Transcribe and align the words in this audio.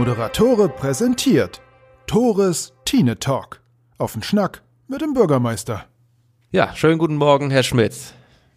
Moderatore 0.00 0.70
präsentiert 0.70 1.60
Tores 2.06 2.72
Tine 2.86 3.18
Talk. 3.18 3.60
Auf 3.98 4.14
den 4.14 4.22
Schnack 4.22 4.62
mit 4.88 5.02
dem 5.02 5.12
Bürgermeister. 5.12 5.84
Ja, 6.50 6.74
schönen 6.74 6.96
guten 6.96 7.16
Morgen, 7.16 7.50
Herr 7.50 7.62
Schmitz. 7.62 8.14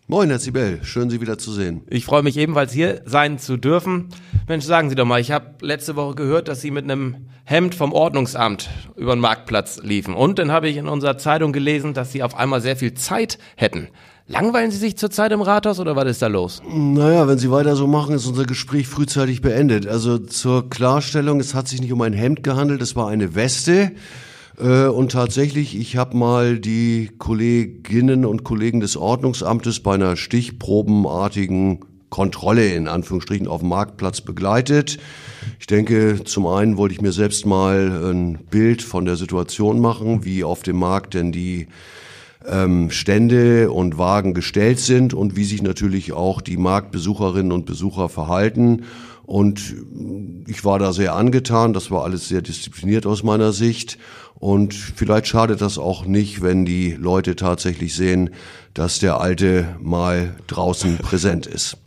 Moin, 0.08 0.29
Herr 0.29 0.40
Sibel, 0.40 0.79
schön 0.85 1.10
Sie 1.10 1.19
wieder 1.19 1.37
zu 1.37 1.51
sehen. 1.51 1.81
Ich 1.90 2.06
freue 2.06 2.24
mich 2.24 2.37
ebenfalls 2.37 2.71
hier 2.71 3.01
sein 3.03 3.40
zu 3.40 3.58
dürfen. 3.58 4.08
Mensch, 4.47 4.63
sagen 4.63 4.90
Sie 4.90 4.96
doch 4.96 5.03
mal, 5.03 5.19
ich 5.19 5.33
habe 5.33 5.56
letzte 5.60 5.97
Woche 5.97 6.15
gehört, 6.15 6.47
dass 6.47 6.62
Sie 6.62 6.71
mit 6.71 6.85
einem 6.85 7.28
Hemd 7.44 7.75
vom 7.75 7.91
Ordnungsamt 7.91 8.69
über 8.96 9.13
den 9.13 9.19
Marktplatz 9.19 9.81
liefen. 9.83 10.13
Und 10.13 10.39
dann 10.39 10.49
habe 10.49 10.69
ich 10.69 10.78
in 10.78 10.87
unserer 10.87 11.17
Zeitung 11.17 11.51
gelesen, 11.51 11.94
dass 11.94 12.13
Sie 12.13 12.23
auf 12.23 12.37
einmal 12.37 12.62
sehr 12.62 12.78
viel 12.78 12.94
Zeit 12.94 13.37
hätten. 13.57 13.89
Langweilen 14.28 14.71
Sie 14.71 14.78
sich 14.78 14.97
zurzeit 14.97 15.33
im 15.33 15.42
Rathaus 15.42 15.79
oder 15.79 15.97
was 15.97 16.05
ist 16.05 16.21
da 16.21 16.27
los? 16.27 16.62
Naja, 16.73 17.27
wenn 17.27 17.38
Sie 17.38 17.52
weiter 17.52 17.76
so 17.76 17.88
machen, 17.88 18.16
ist 18.16 18.26
unser 18.26 18.46
Gespräch 18.46 18.88
frühzeitig 18.88 19.41
beendet. 19.41 19.86
Also 19.86 20.18
zur 20.18 20.70
Klarstellung, 20.70 21.41
es 21.41 21.54
hat 21.54 21.68
sich 21.68 21.82
nicht 21.82 21.91
um 21.91 22.02
ein 22.02 22.13
Hemd 22.13 22.41
gehandelt, 22.41 22.82
es 22.82 22.96
war 22.96 23.09
eine 23.09 23.36
Weste. 23.36 23.91
Äh, 24.58 24.86
und 24.86 25.12
tatsächlich, 25.12 25.77
ich 25.77 25.98
habe 25.98 26.16
mal 26.16 26.58
die 26.58 27.12
Kolleginnen 27.18 28.26
und 28.26 28.46
Kollegen 28.46 28.80
des 28.80 28.96
Ordnungsamtes 28.96 29.82
bei 29.82 29.96
einer 29.96 30.16
stichprobenartigen 30.16 31.82
Kontrolle 32.10 32.74
in 32.74 32.88
Anführungsstrichen 32.88 33.48
auf 33.48 33.60
dem 33.60 33.70
Marktplatz 33.70 34.21
begleitet. 34.21 34.99
Ich 35.60 35.68
denke, 35.68 36.24
zum 36.24 36.48
einen 36.48 36.77
wollte 36.77 36.94
ich 36.94 37.02
mir 37.02 37.12
selbst 37.12 37.46
mal 37.46 38.10
ein 38.10 38.40
Bild 38.49 38.84
von 38.84 39.04
der 39.04 39.18
Situation 39.18 39.82
machen, 39.82 40.24
wie 40.24 40.46
auf 40.46 40.62
dem 40.62 40.77
Markt 40.77 41.13
denn 41.13 41.34
die 41.34 41.68
ähm, 42.48 42.90
Stände 42.92 43.72
und 43.72 43.98
Wagen 43.98 44.34
gestellt 44.34 44.80
sind 44.80 45.14
und 45.14 45.36
wie 45.36 45.46
sich 45.46 45.62
natürlich 45.62 46.14
auch 46.14 46.42
die 46.42 46.58
Marktbesucherinnen 46.58 47.52
und 47.52 47.66
Besucher 47.66 48.10
verhalten. 48.10 48.84
Und 49.26 49.76
ich 50.48 50.66
war 50.66 50.80
da 50.80 50.91
sehr 50.91 51.16
angetan, 51.16 51.74
das 51.74 51.91
war 51.91 52.04
alles 52.04 52.27
sehr 52.27 52.41
diszipliniert 52.41 53.05
aus 53.05 53.24
meiner 53.24 53.54
Sicht. 53.54 53.98
Und 54.35 54.74
vielleicht 54.74 55.27
schadet 55.27 55.62
das 55.62 55.77
auch 55.77 56.05
nicht, 56.05 56.41
wenn 56.41 56.66
die 56.66 56.91
Leute 56.91 57.38
tatsächlich 57.38 57.96
sehen, 57.96 58.32
dass 58.74 59.00
der 59.00 59.22
Alte 59.22 59.78
mal 59.80 60.35
draußen 60.48 60.98
präsent 61.02 61.46
ist. 61.46 61.78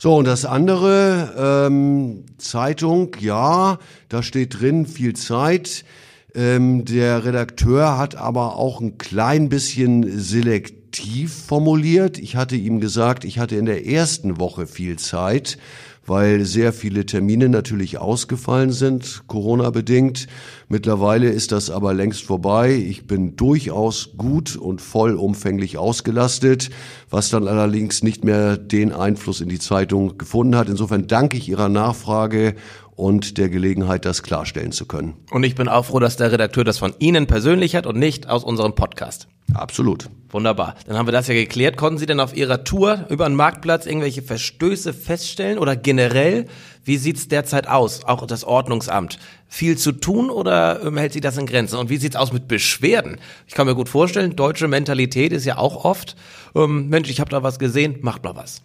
So, 0.00 0.16
und 0.16 0.26
das 0.26 0.44
andere, 0.44 1.66
ähm, 1.66 2.24
Zeitung, 2.38 3.16
ja, 3.18 3.78
da 4.08 4.22
steht 4.22 4.60
drin 4.60 4.86
viel 4.86 5.14
Zeit. 5.14 5.84
Ähm, 6.34 6.84
der 6.84 7.24
Redakteur 7.24 7.96
hat 7.96 8.14
aber 8.14 8.56
auch 8.56 8.80
ein 8.80 8.98
klein 8.98 9.48
bisschen 9.48 10.18
selektiv 10.18 11.32
formuliert. 11.32 12.18
Ich 12.18 12.36
hatte 12.36 12.56
ihm 12.56 12.80
gesagt, 12.80 13.24
ich 13.24 13.38
hatte 13.38 13.56
in 13.56 13.66
der 13.66 13.86
ersten 13.86 14.38
Woche 14.38 14.66
viel 14.66 14.98
Zeit, 14.98 15.58
weil 16.06 16.44
sehr 16.44 16.72
viele 16.72 17.04
Termine 17.06 17.48
natürlich 17.48 17.98
ausgefallen 17.98 18.72
sind, 18.72 19.24
Corona 19.26 19.70
bedingt. 19.70 20.26
Mittlerweile 20.68 21.28
ist 21.28 21.52
das 21.52 21.70
aber 21.70 21.92
längst 21.92 22.22
vorbei. 22.22 22.74
Ich 22.74 23.06
bin 23.06 23.36
durchaus 23.36 24.10
gut 24.16 24.56
und 24.56 24.80
vollumfänglich 24.80 25.76
ausgelastet, 25.76 26.70
was 27.10 27.30
dann 27.30 27.46
allerdings 27.46 28.02
nicht 28.02 28.24
mehr 28.24 28.56
den 28.56 28.92
Einfluss 28.92 29.40
in 29.40 29.48
die 29.48 29.58
Zeitung 29.58 30.18
gefunden 30.18 30.56
hat. 30.56 30.68
Insofern 30.68 31.06
danke 31.06 31.36
ich 31.36 31.48
Ihrer 31.48 31.68
Nachfrage 31.68 32.54
und 32.98 33.38
der 33.38 33.48
Gelegenheit, 33.48 34.04
das 34.04 34.24
klarstellen 34.24 34.72
zu 34.72 34.84
können. 34.84 35.14
Und 35.30 35.44
ich 35.44 35.54
bin 35.54 35.68
auch 35.68 35.84
froh, 35.84 36.00
dass 36.00 36.16
der 36.16 36.32
Redakteur 36.32 36.64
das 36.64 36.78
von 36.78 36.94
Ihnen 36.98 37.28
persönlich 37.28 37.76
hat 37.76 37.86
und 37.86 37.96
nicht 37.96 38.28
aus 38.28 38.42
unserem 38.42 38.74
Podcast. 38.74 39.28
Absolut. 39.54 40.10
Wunderbar. 40.30 40.74
Dann 40.86 40.98
haben 40.98 41.06
wir 41.06 41.12
das 41.12 41.28
ja 41.28 41.34
geklärt. 41.34 41.76
Konnten 41.76 41.98
Sie 41.98 42.06
denn 42.06 42.20
auf 42.20 42.36
Ihrer 42.36 42.62
Tour 42.62 43.06
über 43.08 43.26
den 43.26 43.34
Marktplatz 43.34 43.86
irgendwelche 43.86 44.22
Verstöße 44.22 44.92
feststellen 44.92 45.58
oder 45.58 45.74
generell, 45.74 46.46
wie 46.84 46.98
sieht's 46.98 47.28
derzeit 47.28 47.66
aus? 47.66 48.04
Auch 48.04 48.26
das 48.26 48.44
Ordnungsamt. 48.44 49.18
Viel 49.50 49.78
zu 49.78 49.92
tun 49.92 50.28
oder 50.28 50.82
ähm, 50.84 50.98
hält 50.98 51.14
Sie 51.14 51.22
das 51.22 51.38
in 51.38 51.46
Grenzen? 51.46 51.78
Und 51.78 51.88
wie 51.88 51.96
sieht's 51.96 52.16
aus 52.16 52.32
mit 52.32 52.48
Beschwerden? 52.48 53.18
Ich 53.46 53.54
kann 53.54 53.66
mir 53.66 53.74
gut 53.74 53.88
vorstellen, 53.88 54.36
deutsche 54.36 54.68
Mentalität 54.68 55.32
ist 55.32 55.46
ja 55.46 55.56
auch 55.56 55.84
oft, 55.84 56.16
ähm, 56.54 56.88
Mensch, 56.88 57.08
ich 57.10 57.20
habe 57.20 57.30
da 57.30 57.42
was 57.42 57.58
gesehen, 57.58 57.96
macht 58.02 58.24
mal 58.24 58.36
was. 58.36 58.62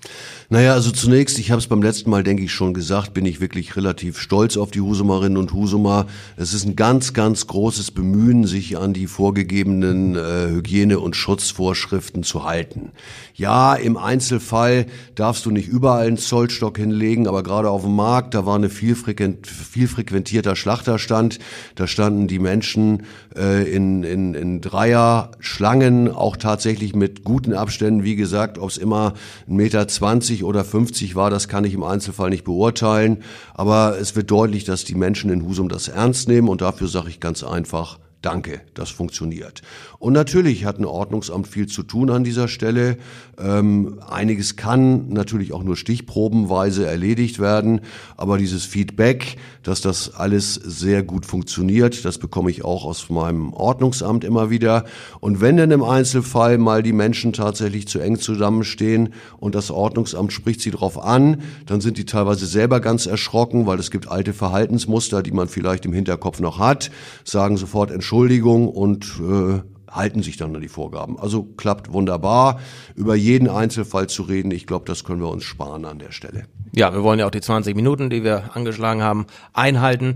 Naja, 0.50 0.74
also 0.74 0.92
zunächst, 0.92 1.40
ich 1.40 1.52
habe 1.52 1.60
es 1.60 1.68
beim 1.68 1.82
letzten 1.82 2.10
Mal, 2.10 2.24
denke 2.24 2.44
ich, 2.44 2.52
schon 2.52 2.74
gesagt, 2.74 3.14
bin 3.14 3.26
ich 3.26 3.40
wirklich 3.40 3.76
relativ 3.76 4.20
stolz 4.20 4.58
auf 4.58 4.72
die 4.72 4.82
Husumerinnen 4.82 5.38
und 5.38 5.54
Husumer. 5.54 6.08
Es 6.38 6.54
ist 6.54 6.66
ein 6.66 6.76
ganz, 6.76 7.14
ganz 7.14 7.48
großes 7.48 7.92
Bemühen, 7.92 8.46
sich 8.46 8.78
an 8.78 8.94
die 8.94 9.08
vorgegebenen 9.08 10.16
äh, 10.16 10.50
Hygiene- 10.50 11.00
und 11.00 11.16
Schutzvorschriften 11.54 12.24
zu 12.24 12.44
halten. 12.44 12.92
Ja, 13.36 13.76
im 13.76 13.98
Einzelfall 13.98 14.88
darfst 15.16 15.46
du 15.46 15.52
nicht 15.52 15.68
überall 15.68 16.08
einen 16.08 16.18
Zollstock 16.18 16.78
hinlegen, 16.78 17.28
aber 17.28 17.44
gerade 17.44 17.70
auf 17.70 17.84
dem 17.84 17.96
Markt, 17.96 18.34
da 18.34 18.46
war 18.46 18.56
eine 18.56 18.70
viel 18.70 18.96
frequentierter 18.96 20.56
Schlachterstand. 20.56 21.40
Da 21.76 21.88
standen 21.88 22.28
die 22.28 22.40
Menschen 22.40 23.04
äh, 23.36 23.72
in, 23.72 24.04
in, 24.04 24.34
in 24.34 24.62
Dreier 24.62 25.32
Schlangen, 25.40 26.10
auch 26.10 26.38
tatsächlich 26.38 26.96
mit 26.96 27.24
guten 27.24 27.54
Abständen. 27.54 28.04
Wie 28.04 28.16
gesagt, 28.16 28.58
ob 28.58 28.70
es 28.70 28.78
immer 28.78 29.14
1,20 29.48 29.54
Meter 29.54 29.88
20 29.88 30.44
oder 30.44 30.64
50 30.64 31.16
war, 31.16 31.30
das 31.30 31.48
kann 31.48 31.64
ich 31.64 31.74
im 31.74 31.84
Einzelfall 31.84 32.30
nicht 32.30 32.44
beurteilen. 32.44 33.24
Aber 33.54 33.98
es 34.00 34.16
wird 34.16 34.32
deutlich, 34.32 34.64
dass 34.64 34.84
die 34.84 34.96
Menschen 34.96 35.30
in 35.30 35.46
Husum 35.46 35.70
das 35.70 35.88
ernst 35.88 36.28
nehmen 36.28 36.50
und 36.50 36.62
dafür 36.62 36.88
sage 36.88 37.10
ich 37.10 37.20
ganz 37.20 37.44
einfach, 37.44 38.00
Danke, 38.24 38.62
das 38.74 38.90
funktioniert. 38.90 39.62
Und 40.04 40.12
natürlich 40.12 40.66
hat 40.66 40.80
ein 40.80 40.86
Ordnungsamt 40.86 41.48
viel 41.48 41.68
zu 41.68 41.82
tun 41.82 42.10
an 42.10 42.26
dieser 42.26 42.50
Stelle. 42.50 42.98
Ähm, 43.38 44.02
einiges 44.06 44.58
kann 44.58 45.08
natürlich 45.08 45.54
auch 45.54 45.64
nur 45.64 45.78
stichprobenweise 45.78 46.86
erledigt 46.86 47.40
werden, 47.40 47.80
aber 48.18 48.38
dieses 48.38 48.66
Feedback, 48.66 49.38
dass 49.64 49.80
das 49.80 50.14
alles 50.14 50.56
sehr 50.56 51.04
gut 51.04 51.26
funktioniert, 51.26 52.04
das 52.04 52.18
bekomme 52.18 52.52
ich 52.52 52.66
auch 52.66 52.84
aus 52.84 53.10
meinem 53.10 53.54
Ordnungsamt 53.54 54.26
immer 54.26 54.50
wieder. 54.50 54.84
Und 55.22 55.40
wenn 55.40 55.56
denn 55.56 55.72
im 55.72 55.84
Einzelfall 55.84 56.58
mal 56.58 56.84
die 56.84 56.92
Menschen 56.92 57.32
tatsächlich 57.32 57.88
zu 57.88 58.00
eng 58.00 58.20
zusammenstehen 58.20 59.14
und 59.40 59.56
das 59.56 59.72
Ordnungsamt 59.72 60.34
spricht 60.34 60.60
sie 60.60 60.72
darauf 60.72 61.02
an, 61.02 61.44
dann 61.66 61.80
sind 61.80 61.98
die 61.98 62.06
teilweise 62.06 62.46
selber 62.46 62.82
ganz 62.82 63.06
erschrocken, 63.06 63.68
weil 63.68 63.80
es 63.80 63.90
gibt 63.90 64.10
alte 64.10 64.34
Verhaltensmuster, 64.34 65.24
die 65.24 65.32
man 65.32 65.48
vielleicht 65.48 65.86
im 65.86 65.94
Hinterkopf 65.94 66.42
noch 66.42 66.60
hat, 66.60 66.92
sagen 67.24 67.56
sofort 67.56 67.90
Entschuldigung 67.90 68.68
und 68.68 69.06
äh, 69.22 69.62
halten 69.94 70.24
sich 70.24 70.38
dann 70.38 70.56
an 70.56 70.62
die 70.62 70.68
Vorgaben. 70.68 71.20
Also 71.20 71.44
klappt 71.44 71.94
wunderbar. 71.94 72.60
Über 72.96 73.16
jeden 73.16 73.50
Einzelfall 73.50 74.08
zu 74.08 74.24
reden, 74.24 74.52
ich 74.52 74.68
glaube, 74.68 74.86
das 74.86 75.04
können 75.04 75.22
wir 75.22 75.30
uns 75.30 75.44
sparen 75.44 75.86
an 75.86 76.00
der 76.00 76.12
Stelle. 76.12 76.46
Ja, 76.74 76.94
wir 76.94 77.04
wollen 77.04 77.20
ja 77.20 77.28
auch 77.28 77.32
die 77.32 77.42
20 77.42 77.76
Minuten, 77.76 78.10
die 78.10 78.24
wir 78.24 78.56
angeschlagen 78.56 79.04
haben, 79.04 79.28
einhalten. 79.54 80.16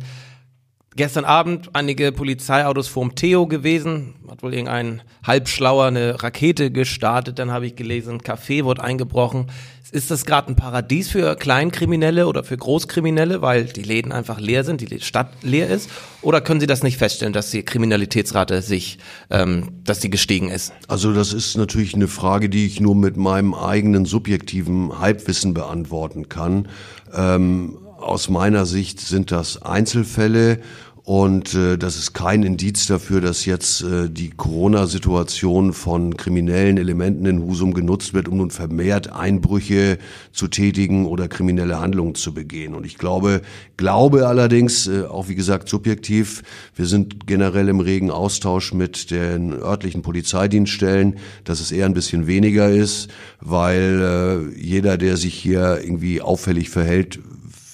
Gestern 0.97 1.25
Abend 1.25 1.69
einige 1.73 2.11
Polizeiautos 2.11 2.87
vorm 2.87 3.13
Theo 3.13 3.45
gewesen, 3.45 4.15
hat 4.27 4.41
wohl 4.41 4.55
irgendein 4.55 5.03
Halbschlauer 5.23 5.85
eine 5.85 6.23
Rakete 6.23 6.71
gestartet, 6.71 7.37
dann 7.37 7.51
habe 7.51 7.67
ich 7.67 7.75
gelesen, 7.75 8.13
ein 8.13 8.21
Café 8.21 8.63
wurde 8.63 8.83
eingebrochen. 8.83 9.45
Ist 9.91 10.09
das 10.09 10.25
gerade 10.25 10.51
ein 10.51 10.55
Paradies 10.55 11.09
für 11.09 11.35
Kleinkriminelle 11.35 12.25
oder 12.25 12.43
für 12.43 12.57
Großkriminelle, 12.57 13.43
weil 13.43 13.65
die 13.65 13.83
Läden 13.83 14.11
einfach 14.11 14.39
leer 14.39 14.63
sind, 14.63 14.81
die 14.81 14.99
Stadt 14.99 15.29
leer 15.43 15.69
ist? 15.69 15.87
Oder 16.23 16.41
können 16.41 16.59
Sie 16.59 16.65
das 16.65 16.81
nicht 16.81 16.97
feststellen, 16.97 17.31
dass 17.31 17.51
die 17.51 17.61
Kriminalitätsrate 17.61 18.63
sich, 18.63 18.97
ähm, 19.29 19.69
dass 19.83 19.99
die 19.99 20.09
gestiegen 20.09 20.49
ist? 20.49 20.73
Also 20.87 21.13
das 21.13 21.31
ist 21.31 21.57
natürlich 21.57 21.93
eine 21.93 22.07
Frage, 22.07 22.49
die 22.49 22.65
ich 22.65 22.79
nur 22.79 22.95
mit 22.95 23.17
meinem 23.17 23.53
eigenen 23.53 24.05
subjektiven 24.05 24.97
Halbwissen 24.97 25.53
beantworten 25.53 26.27
kann. 26.27 26.67
Ähm, 27.13 27.77
aus 27.99 28.29
meiner 28.29 28.65
Sicht 28.65 28.99
sind 28.99 29.31
das 29.31 29.61
Einzelfälle 29.61 30.59
und 31.07 31.53
äh, 31.53 31.77
das 31.77 31.95
ist 31.95 32.11
kein 32.11 32.43
Indiz 32.43 32.85
dafür, 32.85 33.21
dass 33.21 33.45
jetzt 33.45 33.81
äh, 33.81 34.09
die 34.09 34.29
Corona-Situation 34.29 35.71
von 35.71 36.17
kriminellen 36.17 36.77
Elementen 36.77 37.25
in 37.25 37.41
Husum 37.41 37.73
genutzt 37.73 38.13
wird, 38.13 38.27
um 38.27 38.35
nun 38.35 38.51
vermehrt 38.51 39.13
Einbrüche 39.13 39.99
zu 40.33 40.49
tätigen 40.49 41.05
oder 41.05 41.29
kriminelle 41.29 41.79
Handlungen 41.79 42.15
zu 42.15 42.33
begehen. 42.33 42.75
Und 42.75 42.85
ich 42.85 42.97
glaube, 42.97 43.41
glaube 43.77 44.27
allerdings, 44.27 44.87
äh, 44.87 45.05
auch 45.05 45.29
wie 45.29 45.35
gesagt 45.35 45.69
subjektiv, 45.69 46.43
wir 46.75 46.87
sind 46.87 47.25
generell 47.25 47.69
im 47.69 47.79
regen 47.79 48.11
Austausch 48.11 48.73
mit 48.73 49.09
den 49.09 49.53
örtlichen 49.53 50.01
Polizeidienststellen, 50.01 51.19
dass 51.45 51.61
es 51.61 51.71
eher 51.71 51.85
ein 51.85 51.93
bisschen 51.93 52.27
weniger 52.27 52.69
ist, 52.69 53.07
weil 53.39 54.51
äh, 54.53 54.59
jeder, 54.59 54.97
der 54.97 55.15
sich 55.15 55.35
hier 55.35 55.79
irgendwie 55.81 56.21
auffällig 56.21 56.69
verhält, 56.69 57.19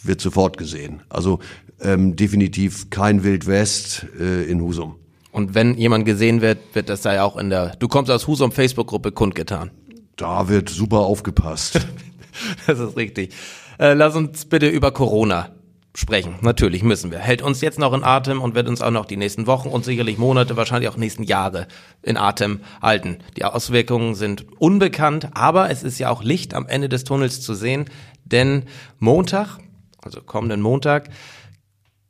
wird 0.03 0.21
sofort 0.21 0.57
gesehen. 0.57 1.01
Also 1.09 1.39
ähm, 1.83 2.15
definitiv 2.15 2.89
kein 2.89 3.23
Wildwest 3.23 4.05
äh, 4.19 4.43
in 4.43 4.61
Husum. 4.61 4.95
Und 5.31 5.55
wenn 5.55 5.75
jemand 5.77 6.05
gesehen 6.05 6.41
wird, 6.41 6.59
wird 6.73 6.89
das 6.89 7.01
da 7.01 7.13
ja 7.13 7.23
auch 7.23 7.37
in 7.37 7.49
der, 7.49 7.75
du 7.77 7.87
kommst 7.87 8.11
aus 8.11 8.27
Husum 8.27 8.51
Facebook-Gruppe 8.51 9.11
kundgetan. 9.11 9.71
Da 10.15 10.47
wird 10.47 10.69
super 10.69 10.99
aufgepasst. 10.99 11.79
das 12.67 12.79
ist 12.79 12.95
richtig. 12.95 13.33
Äh, 13.79 13.93
lass 13.93 14.15
uns 14.15 14.45
bitte 14.45 14.67
über 14.67 14.91
Corona 14.91 15.49
sprechen. 15.95 16.35
Natürlich 16.41 16.83
müssen 16.83 17.11
wir. 17.11 17.19
Hält 17.19 17.41
uns 17.41 17.61
jetzt 17.61 17.79
noch 17.79 17.93
in 17.93 18.03
Atem 18.03 18.41
und 18.41 18.55
wird 18.55 18.67
uns 18.67 18.81
auch 18.81 18.91
noch 18.91 19.05
die 19.05 19.17
nächsten 19.17 19.47
Wochen 19.47 19.69
und 19.69 19.85
sicherlich 19.85 20.17
Monate, 20.17 20.57
wahrscheinlich 20.57 20.89
auch 20.89 20.97
nächsten 20.97 21.23
Jahre 21.23 21.67
in 22.01 22.17
Atem 22.17 22.61
halten. 22.81 23.19
Die 23.37 23.43
Auswirkungen 23.43 24.15
sind 24.15 24.45
unbekannt, 24.59 25.29
aber 25.33 25.69
es 25.69 25.83
ist 25.83 25.99
ja 25.99 26.09
auch 26.09 26.23
Licht 26.23 26.53
am 26.53 26.67
Ende 26.67 26.89
des 26.89 27.03
Tunnels 27.03 27.41
zu 27.41 27.53
sehen, 27.53 27.85
denn 28.25 28.63
Montag, 28.99 29.59
also 30.01 30.21
kommenden 30.21 30.61
Montag, 30.61 31.09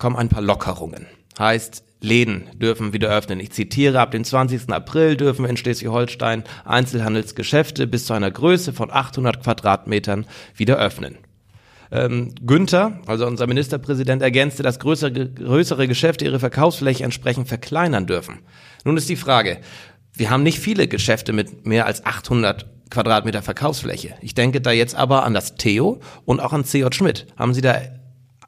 kommen 0.04 0.18
ein 0.18 0.28
paar 0.28 0.42
Lockerungen. 0.42 1.08
Heißt, 1.40 1.82
Läden 2.02 2.50
dürfen 2.58 2.92
wieder 2.92 3.08
öffnen. 3.08 3.40
Ich 3.40 3.54
zitiere, 3.54 4.02
ab 4.02 4.12
dem 4.12 4.26
20. 4.26 4.68
April 4.68 5.16
dürfen 5.16 5.46
in 5.46 5.56
Schleswig-Holstein 5.56 6.44
Einzelhandelsgeschäfte 6.66 7.88
bis 7.88 8.08
zu 8.08 8.12
einer 8.12 8.30
Größe 8.30 8.74
von 8.74 8.92
800 8.92 9.42
Quadratmetern 9.42 10.26
wieder 10.58 10.76
öffnen. 10.76 11.20
Ähm, 11.90 12.36
Günther, 12.46 13.00
also 13.06 13.26
unser 13.26 13.48
Ministerpräsident, 13.48 14.22
ergänzte, 14.22 14.62
dass 14.62 14.80
größere, 14.80 15.14
größere 15.14 15.88
Geschäfte 15.88 16.26
ihre 16.26 16.42
Verkaufsfläche 16.42 17.06
entsprechend 17.06 17.48
verkleinern 17.48 18.06
dürfen. 18.06 18.40
Nun 18.84 18.98
ist 18.98 19.08
die 19.08 19.16
Frage, 19.16 19.60
wir 20.12 20.30
haben 20.30 20.44
nicht 20.44 20.60
viele 20.60 20.90
Geschäfte 20.90 21.32
mit 21.32 21.66
mehr 21.66 21.86
als 21.86 22.06
800 22.06 22.66
Quadratmeter 22.90 23.42
Verkaufsfläche. 23.42 24.16
Ich 24.20 24.36
denke 24.36 24.60
da 24.60 24.72
jetzt 24.72 24.96
aber 24.96 25.24
an 25.24 25.34
das 25.34 25.56
Theo 25.56 26.02
und 26.26 26.42
auch 26.42 26.52
an 26.52 26.66
C.J. 26.66 26.94
Schmidt. 26.94 27.26
Haben 27.38 27.54
Sie 27.54 27.62
da 27.62 27.80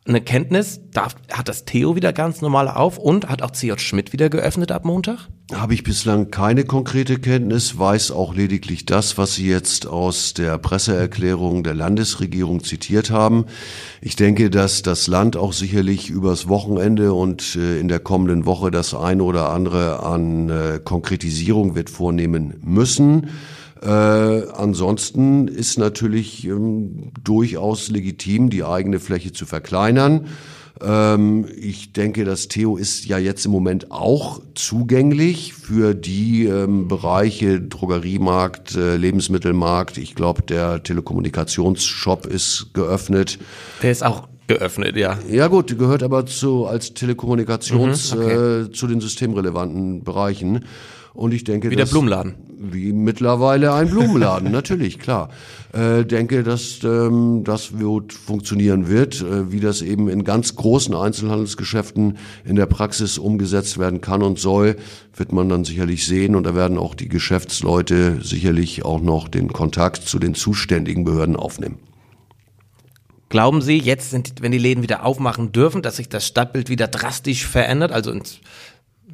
eine 0.08 0.22
Kenntnis, 0.22 0.82
darf, 0.92 1.16
hat 1.32 1.48
das 1.48 1.66
Theo 1.66 1.96
wieder 1.96 2.14
ganz 2.14 2.42
normal 2.42 2.68
auf 2.68 3.00
und 3.00 3.28
hat 3.28 3.42
auch 3.42 3.52
C.J. 3.52 3.82
Schmidt 3.82 4.14
wieder 4.14 4.30
geöffnet 4.30 4.72
ab 4.72 4.86
Montag? 4.86 5.30
Habe 5.52 5.74
ich 5.74 5.84
bislang 5.84 6.30
keine 6.30 6.64
konkrete 6.64 7.18
Kenntnis, 7.20 7.78
weiß 7.78 8.12
auch 8.12 8.36
lediglich 8.36 8.86
das, 8.86 9.18
was 9.18 9.36
Sie 9.36 9.48
jetzt 9.48 9.88
aus 9.88 10.34
der 10.36 10.60
Presseerklärung 10.60 11.64
der 11.64 11.74
Landesregierung 11.74 12.64
zitiert 12.64 13.10
haben. 13.10 13.46
Ich 14.02 14.16
denke, 14.16 14.52
dass 14.52 14.84
das 14.84 15.08
Land 15.08 15.38
auch 15.38 15.54
sicherlich 15.54 16.10
übers 16.10 16.48
Wochenende 16.48 17.14
und 17.14 17.56
äh, 17.56 17.80
in 17.80 17.88
der 17.88 18.00
kommenden 18.00 18.46
Woche 18.46 18.70
das 18.70 18.94
eine 18.94 19.24
oder 19.24 19.50
andere 19.50 20.04
an 20.04 20.50
äh, 20.50 20.80
Konkretisierung 20.84 21.76
wird 21.76 21.90
vornehmen 21.90 22.56
müssen. 22.64 23.30
Äh, 23.86 23.90
ansonsten 23.90 25.48
ist 25.48 25.78
natürlich 25.78 26.48
ähm, 26.48 27.12
durchaus 27.24 27.90
legitim, 27.90 28.50
die 28.50 28.64
eigene 28.64 29.00
Fläche 29.00 29.32
zu 29.32 29.46
verkleinern. 29.46 30.28
Ähm, 30.82 31.46
ich 31.56 31.94
denke, 31.94 32.26
das 32.26 32.48
Theo 32.48 32.78
ist 32.78 33.06
ja 33.06 33.18
jetzt 33.18 33.46
im 33.46 33.52
Moment 33.52 33.92
auch 33.92 34.42
zugänglich 34.56 35.54
für 35.54 35.94
die 35.94 36.46
ähm, 36.46 36.88
Bereiche 36.88 37.62
Drogeriemarkt, 37.62 38.76
äh, 38.76 38.98
Lebensmittelmarkt. 38.98 39.98
Ich 40.00 40.16
glaube, 40.16 40.42
der 40.42 40.82
Telekommunikationsshop 40.82 42.26
ist 42.26 42.72
geöffnet. 42.74 43.38
Der 43.84 43.92
ist 43.92 44.04
auch 44.04 44.28
geöffnet, 44.48 44.98
ja. 44.98 45.20
Ja 45.30 45.48
gut, 45.48 45.78
gehört 45.78 46.02
aber 46.04 46.26
zu 46.26 46.66
als 46.66 46.94
Telekommunikations 46.94 48.16
mhm, 48.16 48.22
okay. 48.22 48.34
äh, 48.34 48.72
zu 48.72 48.88
den 48.88 49.00
systemrelevanten 49.00 50.04
Bereichen. 50.04 50.66
Und 51.16 51.34
ich 51.34 51.46
denke, 51.46 51.72
wie 51.72 51.78
der 51.78 51.86
Blumenladen. 51.86 52.36
Wie 52.58 52.92
mittlerweile 52.92 53.74
ein 53.74 53.90
Blumenladen, 53.90 54.52
natürlich, 54.52 55.00
klar. 55.00 55.30
Äh, 55.72 56.04
denke, 56.04 56.44
dass 56.44 56.84
ähm, 56.84 57.44
das 57.46 57.80
wird 57.80 58.12
funktionieren 58.12 58.90
wird, 58.90 59.22
äh, 59.22 59.52
wie 59.52 59.62
das 59.62 59.82
eben 59.82 60.10
in 60.10 60.26
ganz 60.26 60.56
großen 60.56 60.94
Einzelhandelsgeschäften 60.94 62.18
in 62.44 62.58
der 62.58 62.66
Praxis 62.66 63.18
umgesetzt 63.18 63.78
werden 63.78 64.02
kann 64.02 64.24
und 64.24 64.40
soll, 64.40 64.76
wird 65.16 65.32
man 65.32 65.48
dann 65.48 65.64
sicherlich 65.64 66.06
sehen. 66.06 66.36
Und 66.36 66.44
da 66.44 66.54
werden 66.54 66.78
auch 66.78 66.96
die 66.96 67.08
Geschäftsleute 67.08 68.20
sicherlich 68.22 68.84
auch 68.84 69.00
noch 69.00 69.30
den 69.30 69.54
Kontakt 69.54 70.04
zu 70.08 70.20
den 70.20 70.36
zuständigen 70.36 71.06
Behörden 71.06 71.38
aufnehmen. 71.38 71.78
Glauben 73.30 73.62
Sie, 73.62 73.80
jetzt, 73.80 74.12
sind, 74.12 74.36
wenn 74.42 74.52
die 74.52 74.58
Läden 74.58 74.84
wieder 74.84 75.04
aufmachen 75.04 75.52
dürfen, 75.52 75.82
dass 75.82 75.98
sich 75.98 76.10
das 76.10 76.28
Stadtbild 76.28 76.70
wieder 76.70 76.88
drastisch 76.88 77.48
verändert? 77.48 77.92
Also 77.92 78.12
ins 78.12 78.40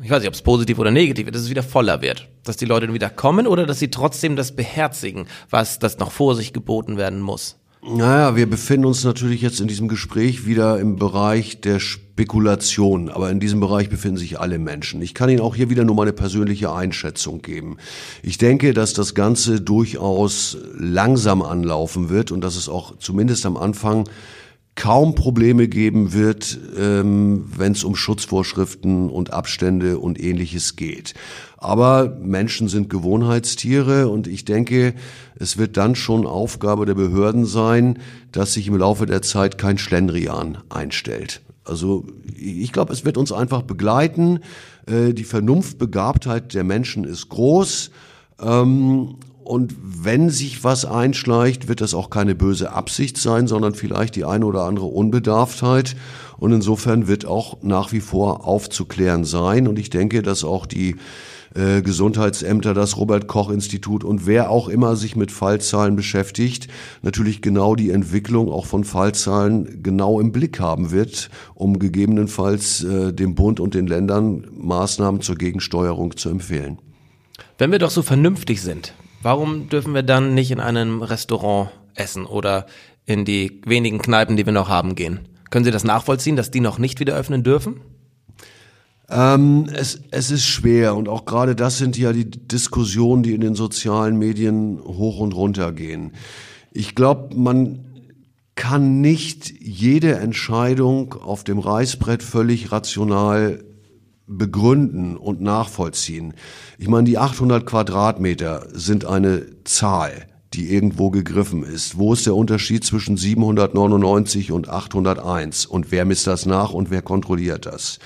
ich 0.04 0.10
weiß 0.10 0.20
nicht, 0.20 0.28
ob 0.28 0.34
es 0.34 0.42
positiv 0.42 0.80
oder 0.80 0.92
negativ 0.92 1.28
ist, 1.28 1.36
dass 1.36 1.42
es 1.44 1.50
wieder 1.50 1.64
voller 1.64 2.02
wird. 2.02 2.28
Dass 2.44 2.58
die 2.58 2.66
Leute 2.66 2.92
wieder 2.94 3.10
kommen 3.10 3.48
oder 3.48 3.66
dass 3.66 3.80
sie 3.80 3.90
trotzdem 3.90 4.36
das 4.36 4.56
beherzigen, 4.56 5.28
was 5.50 5.80
das 5.80 6.00
noch 6.00 6.12
vor 6.12 6.36
sich 6.36 6.54
geboten 6.54 6.98
werden 6.98 7.22
muss. 7.22 7.58
Naja, 7.84 8.36
wir 8.36 8.48
befinden 8.48 8.86
uns 8.86 9.04
natürlich 9.04 9.42
jetzt 9.42 9.60
in 9.60 9.68
diesem 9.68 9.88
Gespräch 9.88 10.46
wieder 10.46 10.80
im 10.80 10.98
Bereich 10.98 11.62
der 11.62 11.80
Spekulation, 11.80 13.10
aber 13.10 13.32
in 13.32 13.40
diesem 13.40 13.60
Bereich 13.60 13.90
befinden 13.90 14.18
sich 14.18 14.40
alle 14.40 14.60
Menschen. 14.60 15.02
Ich 15.02 15.16
kann 15.16 15.32
Ihnen 15.32 15.42
auch 15.42 15.56
hier 15.56 15.72
wieder 15.72 15.84
nur 15.84 15.96
meine 15.96 16.14
persönliche 16.14 16.72
Einschätzung 16.72 17.42
geben. 17.42 17.78
Ich 18.22 18.38
denke, 18.38 18.76
dass 18.76 18.94
das 18.94 19.16
Ganze 19.16 19.62
durchaus 19.62 20.60
langsam 20.78 21.42
anlaufen 21.42 22.10
wird 22.10 22.32
und 22.32 22.42
dass 22.42 22.56
es 22.56 22.70
auch 22.70 23.00
zumindest 23.00 23.48
am 23.48 23.58
Anfang 23.58 24.08
kaum 24.82 25.14
Probleme 25.14 25.68
geben 25.68 26.12
wird, 26.12 26.58
ähm, 26.76 27.46
wenn 27.56 27.74
es 27.74 27.84
um 27.84 27.96
Schutzvorschriften 27.96 29.12
und 29.12 29.32
Abstände 29.32 30.00
und 30.00 30.20
ähnliches 30.20 30.76
geht. 30.76 31.14
Aber 31.60 32.18
Menschen 32.20 32.68
sind 32.68 32.90
Gewohnheitstiere 32.90 34.08
und 34.08 34.26
ich 34.26 34.44
denke, 34.44 34.96
es 35.36 35.60
wird 35.60 35.78
dann 35.78 35.94
schon 35.94 36.26
Aufgabe 36.26 36.88
der 36.88 36.96
Behörden 36.96 37.46
sein, 37.46 38.00
dass 38.32 38.54
sich 38.54 38.68
im 38.70 38.76
Laufe 38.76 39.06
der 39.06 39.22
Zeit 39.22 39.60
kein 39.60 39.78
Schlendrian 39.78 40.58
einstellt. 40.70 41.42
Also 41.64 42.08
ich 42.36 42.72
glaube, 42.72 42.92
es 42.92 43.06
wird 43.06 43.18
uns 43.18 43.32
einfach 43.32 43.62
begleiten. 43.62 44.40
Äh, 44.88 45.14
die 45.14 45.26
Vernunftbegabtheit 45.26 46.56
der 46.56 46.64
Menschen 46.64 47.04
ist 47.04 47.30
groß. 47.30 47.92
Ähm, 48.42 49.18
und 49.52 49.76
wenn 49.82 50.30
sich 50.30 50.64
was 50.64 50.86
einschleicht, 50.86 51.68
wird 51.68 51.82
das 51.82 51.94
auch 51.94 52.10
keine 52.10 52.36
böse 52.36 52.72
Absicht 52.72 53.18
sein, 53.18 53.48
sondern 53.48 53.76
vielleicht 53.76 54.16
die 54.16 54.24
eine 54.24 54.46
oder 54.46 54.64
andere 54.64 54.86
Unbedarftheit. 54.86 55.98
Und 56.38 56.54
insofern 56.54 57.10
wird 57.10 57.26
auch 57.26 57.58
nach 57.62 57.92
wie 57.92 58.00
vor 58.00 58.48
aufzuklären 58.48 59.26
sein. 59.26 59.68
Und 59.68 59.78
ich 59.78 59.90
denke, 59.90 60.22
dass 60.22 60.46
auch 60.46 60.66
die 60.66 60.96
äh, 61.54 61.82
Gesundheitsämter, 61.82 62.74
das 62.74 62.96
Robert 62.96 63.28
Koch 63.28 63.50
Institut 63.50 64.06
und 64.06 64.26
wer 64.26 64.52
auch 64.52 64.70
immer 64.70 64.96
sich 64.96 65.18
mit 65.18 65.34
Fallzahlen 65.34 65.98
beschäftigt, 65.98 66.70
natürlich 67.02 67.42
genau 67.42 67.76
die 67.76 67.92
Entwicklung 67.92 68.50
auch 68.50 68.66
von 68.66 68.86
Fallzahlen 68.86 69.84
genau 69.84 70.22
im 70.22 70.32
Blick 70.32 70.62
haben 70.62 70.92
wird, 70.92 71.30
um 71.56 71.78
gegebenenfalls 71.78 72.86
äh, 72.86 73.12
dem 73.12 73.36
Bund 73.36 73.60
und 73.60 73.74
den 73.74 73.88
Ländern 73.88 74.48
Maßnahmen 74.58 75.20
zur 75.20 75.36
Gegensteuerung 75.36 76.16
zu 76.16 76.30
empfehlen. 76.30 76.78
Wenn 77.58 77.74
wir 77.74 77.80
doch 77.80 77.92
so 77.92 78.02
vernünftig 78.02 78.62
sind, 78.62 78.94
Warum 79.22 79.70
dürfen 79.70 79.94
wir 79.94 80.04
dann 80.04 80.34
nicht 80.34 80.50
in 80.50 80.60
einem 80.60 81.04
Restaurant 81.04 81.70
essen 81.94 82.26
oder 82.26 82.66
in 83.06 83.24
die 83.24 83.62
wenigen 83.66 84.00
Kneipen, 84.00 84.36
die 84.36 84.46
wir 84.46 84.54
noch 84.54 84.70
haben, 84.70 84.96
gehen? 84.96 85.20
Können 85.52 85.66
Sie 85.66 85.72
das 85.72 85.84
nachvollziehen, 85.84 86.36
dass 86.36 86.50
die 86.50 86.60
noch 86.60 86.80
nicht 86.80 87.00
wieder 87.00 87.16
öffnen 87.16 87.44
dürfen? 87.44 87.82
Ähm, 89.10 89.68
es, 89.74 90.02
es 90.10 90.32
ist 90.32 90.46
schwer 90.46 90.96
und 90.96 91.10
auch 91.10 91.26
gerade 91.26 91.56
das 91.56 91.78
sind 91.78 91.98
ja 91.98 92.14
die 92.14 92.30
Diskussionen, 92.32 93.24
die 93.24 93.34
in 93.34 93.42
den 93.42 93.56
sozialen 93.56 94.18
Medien 94.18 94.80
hoch 94.84 95.20
und 95.20 95.36
runter 95.36 95.72
gehen. 95.72 96.14
Ich 96.72 96.96
glaube, 96.96 97.36
man 97.36 97.86
kann 98.56 99.02
nicht 99.02 99.54
jede 99.60 100.16
Entscheidung 100.16 101.14
auf 101.14 101.44
dem 101.44 101.60
Reißbrett 101.60 102.24
völlig 102.24 102.72
rational 102.72 103.64
begründen 104.38 105.18
und 105.18 105.42
nachvollziehen. 105.42 106.34
Ich 106.78 106.88
meine, 106.88 107.04
die 107.04 107.18
800 107.18 107.66
Quadratmeter 107.66 108.68
sind 108.72 109.06
eine 109.06 109.46
Zahl, 109.64 110.28
die 110.54 110.74
irgendwo 110.74 111.10
gegriffen 111.10 111.64
ist. 111.64 111.98
Wo 111.98 112.14
ist 112.14 112.26
der 112.26 112.36
Unterschied 112.36 112.84
zwischen 112.84 113.18
799 113.18 114.52
und 114.52 114.70
801? 114.70 115.66
Und 115.66 115.92
wer 115.92 116.06
misst 116.06 116.28
das 116.28 116.46
nach 116.46 116.74
und 116.74 116.92
wer 116.92 117.02
kontrolliert 117.02 117.66
das? 117.66 118.00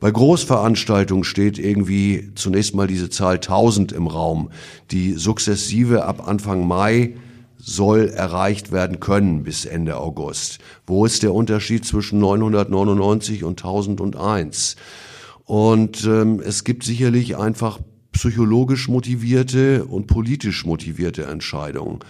Bei 0.00 0.10
Großveranstaltungen 0.10 1.24
steht 1.24 1.58
irgendwie 1.58 2.30
zunächst 2.34 2.74
mal 2.74 2.86
diese 2.86 3.10
Zahl 3.10 3.34
1000 3.34 3.92
im 3.92 4.06
Raum, 4.06 4.50
die 4.90 5.12
sukzessive 5.12 6.04
ab 6.04 6.26
Anfang 6.26 6.66
Mai 6.66 7.14
soll 7.56 8.08
erreicht 8.08 8.72
werden 8.72 9.00
können 9.00 9.42
bis 9.42 9.64
Ende 9.64 9.96
August. 9.96 10.58
Wo 10.86 11.06
ist 11.06 11.22
der 11.22 11.32
Unterschied 11.32 11.86
zwischen 11.86 12.18
999 12.18 13.44
und 13.44 13.64
1001? 13.64 14.76
Und 15.44 16.04
ähm, 16.04 16.40
es 16.40 16.64
gibt 16.64 16.84
sicherlich 16.84 17.36
einfach 17.36 17.78
psychologisch 18.12 18.88
motivierte 18.88 19.84
und 19.84 20.06
politisch 20.06 20.64
motivierte 20.64 21.24
Entscheidungen. 21.24 22.00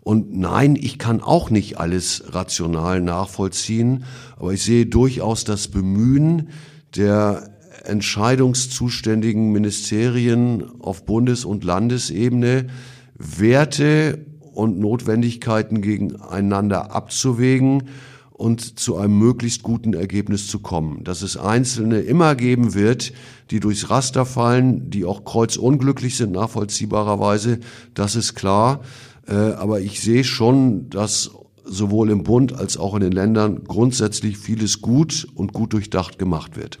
Und 0.00 0.34
nein, 0.34 0.76
ich 0.76 0.98
kann 0.98 1.20
auch 1.20 1.50
nicht 1.50 1.78
alles 1.78 2.24
rational 2.28 3.00
nachvollziehen, 3.00 4.04
aber 4.36 4.52
ich 4.52 4.62
sehe 4.62 4.86
durchaus 4.86 5.44
das 5.44 5.68
Bemühen 5.68 6.48
der 6.96 7.50
entscheidungszuständigen 7.84 9.52
Ministerien 9.52 10.80
auf 10.80 11.04
Bundes- 11.04 11.44
und 11.44 11.64
Landesebene, 11.64 12.68
Werte 13.16 14.24
und 14.52 14.80
Notwendigkeiten 14.80 15.82
gegeneinander 15.82 16.94
abzuwägen 16.94 17.84
und 18.40 18.78
zu 18.78 18.96
einem 18.96 19.18
möglichst 19.18 19.62
guten 19.62 19.92
Ergebnis 19.92 20.46
zu 20.46 20.60
kommen. 20.60 21.04
Dass 21.04 21.20
es 21.20 21.36
Einzelne 21.36 22.00
immer 22.00 22.34
geben 22.34 22.72
wird, 22.72 23.12
die 23.50 23.60
durchs 23.60 23.90
Raster 23.90 24.24
fallen, 24.24 24.88
die 24.88 25.04
auch 25.04 25.26
kreuzunglücklich 25.26 26.16
sind, 26.16 26.32
nachvollziehbarerweise, 26.32 27.60
das 27.92 28.16
ist 28.16 28.34
klar. 28.34 28.80
Äh, 29.28 29.34
aber 29.34 29.80
ich 29.80 30.00
sehe 30.00 30.24
schon, 30.24 30.88
dass 30.88 31.32
sowohl 31.64 32.08
im 32.08 32.24
Bund 32.24 32.54
als 32.54 32.78
auch 32.78 32.94
in 32.94 33.02
den 33.02 33.12
Ländern 33.12 33.64
grundsätzlich 33.64 34.38
vieles 34.38 34.80
gut 34.80 35.28
und 35.34 35.52
gut 35.52 35.74
durchdacht 35.74 36.18
gemacht 36.18 36.56
wird. 36.56 36.78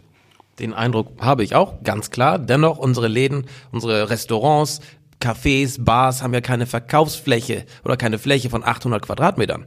Den 0.60 0.72
Eindruck 0.72 1.08
habe 1.20 1.44
ich 1.44 1.54
auch, 1.54 1.82
ganz 1.82 2.10
klar. 2.10 2.38
Dennoch, 2.38 2.78
unsere 2.78 3.08
Läden, 3.08 3.44
unsere 3.70 4.08
Restaurants, 4.08 4.80
Cafés, 5.20 5.76
Bars 5.78 6.22
haben 6.22 6.32
ja 6.32 6.40
keine 6.40 6.64
Verkaufsfläche 6.64 7.66
oder 7.84 7.98
keine 7.98 8.18
Fläche 8.18 8.48
von 8.48 8.64
800 8.64 9.02
Quadratmetern. 9.02 9.66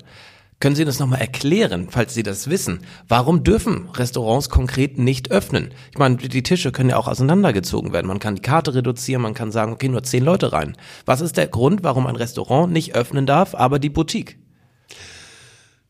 Können 0.60 0.75
Sie 0.75 0.86
das 0.86 1.00
nochmal 1.00 1.19
erklären, 1.19 1.88
falls 1.89 2.13
Sie 2.13 2.24
das 2.24 2.50
wissen? 2.50 2.81
Warum 3.07 3.43
dürfen 3.43 3.89
Restaurants 3.89 4.50
konkret 4.50 4.98
nicht 4.98 5.31
öffnen? 5.31 5.74
Ich 5.91 5.98
meine, 5.98 6.15
die 6.17 6.43
Tische 6.43 6.72
können 6.72 6.89
ja 6.89 6.98
auch 6.98 7.07
auseinandergezogen 7.07 7.91
werden. 7.91 8.07
Man 8.07 8.19
kann 8.19 8.36
die 8.36 8.41
Karte 8.41 8.74
reduzieren, 8.74 9.22
man 9.22 9.33
kann 9.33 9.51
sagen, 9.51 9.74
okay, 9.74 9.89
nur 9.89 10.03
zehn 10.03 10.24
Leute 10.24 10.53
rein. 10.53 10.77
Was 11.05 11.22
ist 11.22 11.38
der 11.38 11.48
Grund, 11.48 11.83
warum 11.83 12.07
ein 12.07 12.15
Restaurant 12.15 12.72
nicht 12.72 12.95
öffnen 12.95 13.25
darf, 13.25 13.55
aber 13.55 13.79
die 13.79 13.89
Boutique? 13.89 14.38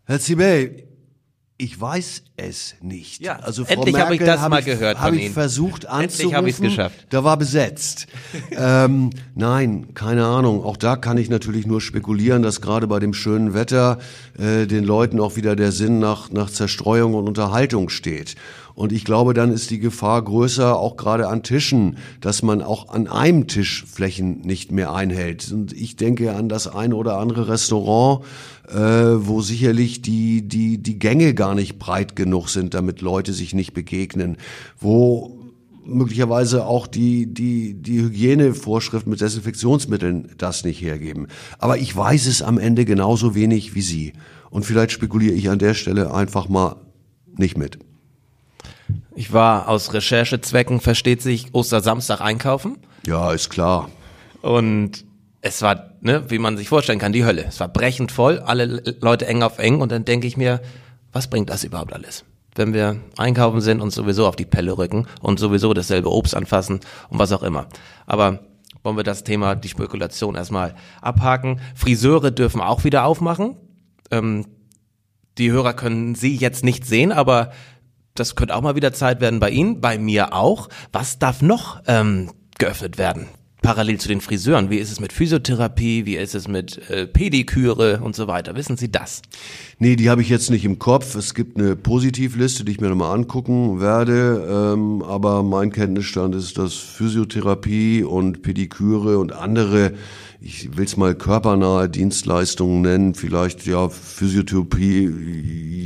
Herr 0.06 0.20
Zibey, 0.20 0.86
ich 1.58 1.80
weiß 1.80 2.24
es 2.36 2.76
nicht. 2.82 3.22
Ja, 3.22 3.38
also 3.38 3.64
Frau 3.64 3.74
endlich 3.74 3.96
habe 3.98 4.16
ich 4.16 4.22
das 4.22 4.50
mal 4.50 4.60
ich, 4.60 4.66
gehört 4.66 5.00
Habe 5.00 5.16
ich 5.16 5.26
Ihnen. 5.26 5.34
versucht 5.34 5.86
Endlich 5.86 6.04
anzurufen. 6.04 6.36
habe 6.36 6.50
ich's 6.50 6.60
geschafft. 6.60 7.08
Da 7.10 7.24
war 7.24 7.38
besetzt. 7.38 8.08
ähm, 8.52 9.12
nein, 9.36 9.94
keine 9.94 10.26
Ahnung. 10.26 10.64
Auch 10.64 10.78
da 10.78 10.96
kann 10.96 11.18
ich 11.18 11.30
natürlich 11.30 11.68
nur 11.68 11.80
spekulieren, 11.80 12.42
dass 12.42 12.60
gerade 12.60 12.88
bei 12.88 13.00
dem 13.00 13.14
schönen 13.14 13.54
Wetter 13.54 14.00
äh, 14.38 14.66
den 14.66 14.84
Leuten 14.84 15.20
auch 15.20 15.36
wieder 15.36 15.56
der 15.56 15.72
Sinn 15.72 16.00
nach, 16.00 16.32
nach 16.32 16.50
Zerstreuung 16.50 17.14
und 17.14 17.28
Unterhaltung 17.28 17.90
steht. 17.90 18.36
Und 18.76 18.92
ich 18.92 19.06
glaube, 19.06 19.34
dann 19.34 19.52
ist 19.52 19.70
die 19.70 19.80
Gefahr 19.80 20.22
größer, 20.24 20.78
auch 20.78 20.98
gerade 20.98 21.28
an 21.28 21.44
Tischen, 21.44 21.98
dass 22.22 22.42
man 22.42 22.62
auch 22.62 22.90
an 22.90 23.08
einem 23.08 23.48
Tisch 23.48 23.86
Flächen 23.86 24.42
nicht 24.42 24.72
mehr 24.72 24.94
einhält. 24.94 25.52
Und 25.52 25.74
ich 25.74 25.96
denke 25.96 26.34
an 26.34 26.50
das 26.50 26.68
eine 26.68 26.96
oder 26.96 27.18
andere 27.18 27.48
Restaurant, 27.48 28.26
äh, 28.70 28.78
wo 28.78 29.42
sicherlich 29.42 30.02
die, 30.02 30.48
die, 30.48 30.80
die 30.80 30.98
Gänge 30.98 31.34
gar 31.34 31.54
nicht 31.54 31.78
breit 31.78 32.16
genug 32.16 32.50
sind, 32.50 32.74
damit 32.74 33.02
Leute 33.02 33.34
sich 33.34 33.54
nicht 33.54 33.74
begegnen, 33.74 34.38
wo 34.80 35.40
möglicherweise 35.86 36.66
auch 36.66 36.88
die, 36.88 37.32
die, 37.32 37.74
die 37.74 38.02
Hygienevorschriften 38.02 39.10
mit 39.10 39.22
Desinfektionsmitteln 39.22 40.30
das 40.38 40.64
nicht 40.64 40.82
hergeben. 40.82 41.28
Aber 41.60 41.78
ich 41.78 41.96
weiß 41.96 42.26
es 42.28 42.42
am 42.42 42.58
Ende 42.58 42.86
genauso 42.86 43.36
wenig 43.36 43.76
wie 43.76 43.82
Sie. 43.82 44.14
Und 44.50 44.66
vielleicht 44.66 44.92
spekuliere 44.92 45.34
ich 45.34 45.50
an 45.50 45.60
der 45.60 45.74
Stelle 45.74 46.14
einfach 46.14 46.48
mal 46.48 46.78
nicht 47.36 47.58
mit. 47.58 47.80
Ich 49.16 49.32
war 49.32 49.68
aus 49.70 49.94
Recherchezwecken, 49.94 50.80
versteht 50.80 51.22
sich, 51.22 51.54
Ostersamstag 51.54 52.22
einkaufen. 52.22 52.78
Ja, 53.06 53.32
ist 53.32 53.50
klar. 53.50 53.90
Und 54.42 55.06
es 55.42 55.62
war, 55.62 55.92
ne, 56.02 56.24
wie 56.30 56.40
man 56.40 56.58
sich 56.58 56.70
vorstellen 56.70 57.00
kann, 57.00 57.14
die 57.14 57.26
Hölle. 57.26 57.46
Es 57.48 57.60
war 57.60 57.68
brechend 57.68 58.12
voll, 58.12 58.40
alle 58.40 58.66
Le- 58.66 58.96
Leute 59.02 59.28
eng 59.28 59.44
auf 59.44 59.60
eng. 59.60 59.82
Und 59.82 59.92
dann 59.92 60.06
denke 60.06 60.26
ich 60.26 60.38
mir, 60.38 60.62
was 61.12 61.30
bringt 61.30 61.50
das 61.50 61.64
überhaupt 61.64 61.94
alles? 61.94 62.26
Wenn 62.56 62.74
wir 62.74 62.98
einkaufen 63.18 63.62
sind 63.62 63.82
und 63.82 63.92
sowieso 63.92 64.28
auf 64.28 64.36
die 64.36 64.46
Pelle 64.46 64.78
rücken 64.78 65.08
und 65.22 65.40
sowieso 65.40 65.74
dasselbe 65.74 66.12
Obst 66.12 66.36
anfassen 66.36 66.80
und 67.10 67.20
was 67.20 67.32
auch 67.32 67.44
immer. 67.44 67.68
Aber 68.06 68.40
wollen 68.84 68.98
wir 68.98 69.04
das 69.04 69.24
Thema, 69.24 69.56
die 69.56 69.70
Spekulation 69.70 70.36
erstmal 70.36 70.76
abhaken. 71.02 71.62
Friseure 71.76 72.32
dürfen 72.32 72.62
auch 72.62 72.84
wieder 72.84 73.06
aufmachen. 73.06 73.56
Ähm, 74.12 74.46
die 75.38 75.52
Hörer 75.52 75.74
können 75.74 76.14
Sie 76.16 76.36
jetzt 76.36 76.64
nicht 76.64 76.86
sehen, 76.86 77.12
aber 77.12 77.52
das 78.16 78.36
könnte 78.36 78.56
auch 78.56 78.62
mal 78.62 78.76
wieder 78.76 78.94
Zeit 78.94 79.22
werden 79.22 79.40
bei 79.40 79.50
Ihnen, 79.50 79.82
bei 79.82 79.98
mir 79.98 80.34
auch. 80.34 80.70
Was 80.92 81.20
darf 81.20 81.42
noch 81.42 81.82
ähm, 81.88 82.32
geöffnet 82.58 82.98
werden? 82.98 83.28
Parallel 83.64 83.98
zu 83.98 84.10
den 84.10 84.20
Friseuren. 84.20 84.70
Wie 84.70 84.78
ist 84.78 84.92
es 84.92 85.00
mit 85.00 85.14
Physiotherapie? 85.14 86.06
Wie 86.06 86.18
ist 86.18 86.36
es 86.36 86.50
mit 86.50 86.90
äh, 86.90 87.08
Pediküre 87.08 88.02
und 88.02 88.14
so 88.14 88.28
weiter? 88.28 88.56
Wissen 88.56 88.76
Sie 88.76 88.92
das? 88.92 89.22
Nee, 89.80 89.96
die 89.96 90.10
habe 90.10 90.22
ich 90.22 90.28
jetzt 90.28 90.52
nicht 90.52 90.66
im 90.66 90.80
Kopf. 90.80 91.16
Es 91.16 91.34
gibt 91.34 91.58
eine 91.58 91.78
Positivliste, 91.78 92.66
die 92.66 92.74
ich 92.74 92.82
mir 92.82 92.90
nochmal 92.90 93.16
angucken 93.16 93.80
werde. 93.80 94.74
Ähm, 94.76 95.02
aber 95.02 95.44
mein 95.44 95.72
Kenntnisstand 95.72 96.36
ist, 96.36 96.58
dass 96.58 96.74
Physiotherapie 96.74 98.04
und 98.04 98.42
Pediküre 98.42 99.18
und 99.18 99.32
andere, 99.32 99.94
ich 100.42 100.76
will 100.76 100.84
es 100.84 100.98
mal 100.98 101.16
körpernahe 101.16 101.88
Dienstleistungen 101.88 102.82
nennen, 102.82 103.16
vielleicht 103.16 103.66
ja 103.66 103.88
Physiotherapie, 103.88 105.08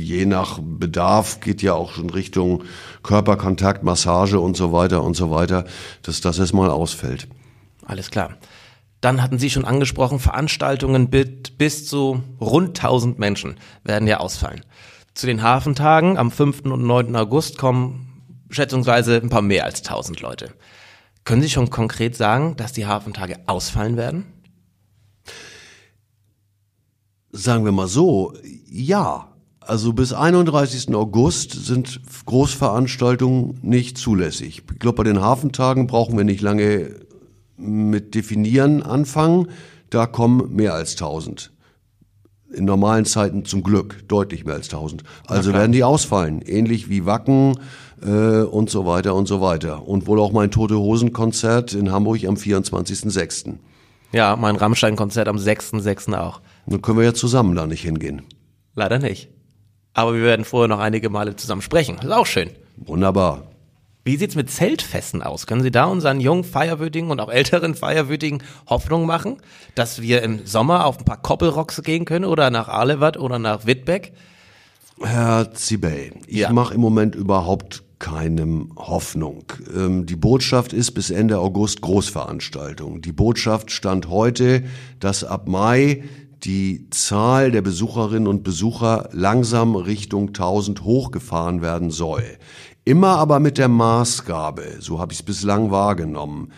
je 0.02 0.26
nach 0.26 0.58
Bedarf, 0.60 1.38
geht 1.38 1.62
ja 1.62 1.74
auch 1.74 1.92
schon 1.92 2.10
Richtung 2.10 2.64
Körperkontakt, 3.04 3.84
Massage 3.84 4.40
und 4.40 4.56
so 4.56 4.72
weiter 4.72 5.04
und 5.04 5.14
so 5.14 5.30
weiter, 5.30 5.64
dass 6.02 6.20
das 6.20 6.40
erstmal 6.40 6.70
ausfällt. 6.70 7.28
Alles 7.88 8.10
klar. 8.10 8.36
Dann 9.00 9.22
hatten 9.22 9.38
Sie 9.38 9.50
schon 9.50 9.64
angesprochen, 9.64 10.18
Veranstaltungen 10.20 11.08
bis 11.08 11.86
zu 11.86 12.22
rund 12.40 12.78
1000 12.78 13.18
Menschen 13.18 13.56
werden 13.82 14.06
ja 14.06 14.18
ausfallen. 14.18 14.64
Zu 15.14 15.26
den 15.26 15.42
Hafentagen 15.42 16.18
am 16.18 16.30
5. 16.30 16.66
und 16.66 16.84
9. 16.84 17.16
August 17.16 17.58
kommen 17.58 18.22
schätzungsweise 18.50 19.16
ein 19.16 19.30
paar 19.30 19.42
mehr 19.42 19.64
als 19.64 19.78
1000 19.80 20.20
Leute. 20.20 20.52
Können 21.24 21.42
Sie 21.42 21.50
schon 21.50 21.70
konkret 21.70 22.14
sagen, 22.14 22.56
dass 22.56 22.72
die 22.72 22.86
Hafentage 22.86 23.36
ausfallen 23.46 23.96
werden? 23.96 24.26
Sagen 27.30 27.64
wir 27.64 27.72
mal 27.72 27.88
so, 27.88 28.34
ja. 28.68 29.32
Also 29.60 29.92
bis 29.92 30.12
31. 30.12 30.94
August 30.94 31.52
sind 31.52 32.00
Großveranstaltungen 32.24 33.58
nicht 33.62 33.98
zulässig. 33.98 34.62
Ich 34.72 34.78
glaube, 34.78 34.96
bei 34.96 35.04
den 35.04 35.20
Hafentagen 35.20 35.86
brauchen 35.86 36.16
wir 36.16 36.24
nicht 36.24 36.40
lange 36.40 37.07
mit 37.58 38.14
definieren 38.14 38.82
anfangen. 38.82 39.48
Da 39.90 40.06
kommen 40.06 40.54
mehr 40.54 40.74
als 40.74 40.92
1000. 40.92 41.52
In 42.52 42.64
normalen 42.64 43.04
Zeiten 43.04 43.44
zum 43.44 43.62
Glück 43.62 44.08
deutlich 44.08 44.44
mehr 44.44 44.54
als 44.54 44.66
1000. 44.66 45.02
Also 45.26 45.52
werden 45.52 45.72
die 45.72 45.84
ausfallen. 45.84 46.40
Ähnlich 46.40 46.88
wie 46.88 47.04
Wacken 47.04 47.58
äh, 48.02 48.42
und 48.42 48.70
so 48.70 48.86
weiter 48.86 49.14
und 49.14 49.28
so 49.28 49.40
weiter. 49.40 49.86
Und 49.86 50.06
wohl 50.06 50.18
auch 50.18 50.32
mein 50.32 50.50
Tote 50.50 50.78
Hosen 50.78 51.12
Konzert 51.12 51.74
in 51.74 51.92
Hamburg 51.92 52.24
am 52.24 52.36
24.06. 52.36 53.54
Ja, 54.12 54.36
mein 54.36 54.56
Rammstein-Konzert 54.56 55.28
am 55.28 55.36
6.6. 55.36 56.14
auch. 56.14 56.40
Dann 56.66 56.80
können 56.80 56.98
wir 56.98 57.04
ja 57.04 57.14
zusammen 57.14 57.54
da 57.54 57.66
nicht 57.66 57.82
hingehen. 57.82 58.22
Leider 58.74 58.98
nicht. 58.98 59.28
Aber 59.92 60.14
wir 60.14 60.22
werden 60.22 60.44
vorher 60.44 60.68
noch 60.68 60.78
einige 60.78 61.10
Male 61.10 61.36
zusammen 61.36 61.62
sprechen. 61.62 61.98
Ist 61.98 62.12
auch 62.12 62.26
schön. 62.26 62.50
Wunderbar. 62.76 63.47
Wie 64.08 64.16
sieht's 64.16 64.36
mit 64.36 64.50
Zeltfesten 64.50 65.22
aus? 65.22 65.46
Können 65.46 65.62
Sie 65.62 65.70
da 65.70 65.84
unseren 65.84 66.18
jungen 66.18 66.42
Feierwürdigen 66.42 67.10
und 67.10 67.20
auch 67.20 67.28
älteren 67.28 67.74
Feierwürdigen 67.74 68.42
Hoffnung 68.66 69.04
machen, 69.04 69.36
dass 69.74 70.00
wir 70.00 70.22
im 70.22 70.46
Sommer 70.46 70.86
auf 70.86 70.98
ein 70.98 71.04
paar 71.04 71.20
Koppelrocks 71.20 71.82
gehen 71.82 72.06
können 72.06 72.24
oder 72.24 72.48
nach 72.48 72.68
Alewatt 72.68 73.18
oder 73.18 73.38
nach 73.38 73.66
Wittbeck? 73.66 74.14
Herr 75.02 75.52
Zibel, 75.52 76.12
ich 76.26 76.38
Ja. 76.38 76.50
mache 76.50 76.72
im 76.72 76.80
Moment 76.80 77.16
überhaupt 77.16 77.82
keinem 77.98 78.72
Hoffnung. 78.78 79.44
Ähm, 79.76 80.06
die 80.06 80.16
Botschaft 80.16 80.72
ist 80.72 80.92
bis 80.92 81.10
Ende 81.10 81.38
August 81.38 81.82
Großveranstaltung. 81.82 83.02
Die 83.02 83.12
Botschaft 83.12 83.70
stand 83.70 84.08
heute, 84.08 84.64
dass 85.00 85.22
ab 85.22 85.48
Mai 85.48 86.02
die 86.44 86.88
Zahl 86.90 87.50
der 87.50 87.60
Besucherinnen 87.60 88.26
und 88.26 88.42
Besucher 88.42 89.10
langsam 89.12 89.76
Richtung 89.76 90.28
1000 90.28 90.82
hochgefahren 90.82 91.60
werden 91.60 91.90
soll. 91.90 92.22
Immer 92.88 93.18
aber 93.18 93.38
mit 93.38 93.58
der 93.58 93.68
Maßgabe, 93.68 94.78
so 94.80 94.98
habe 94.98 95.12
ich 95.12 95.18
es 95.18 95.22
bislang 95.22 95.70
wahrgenommen, 95.70 96.52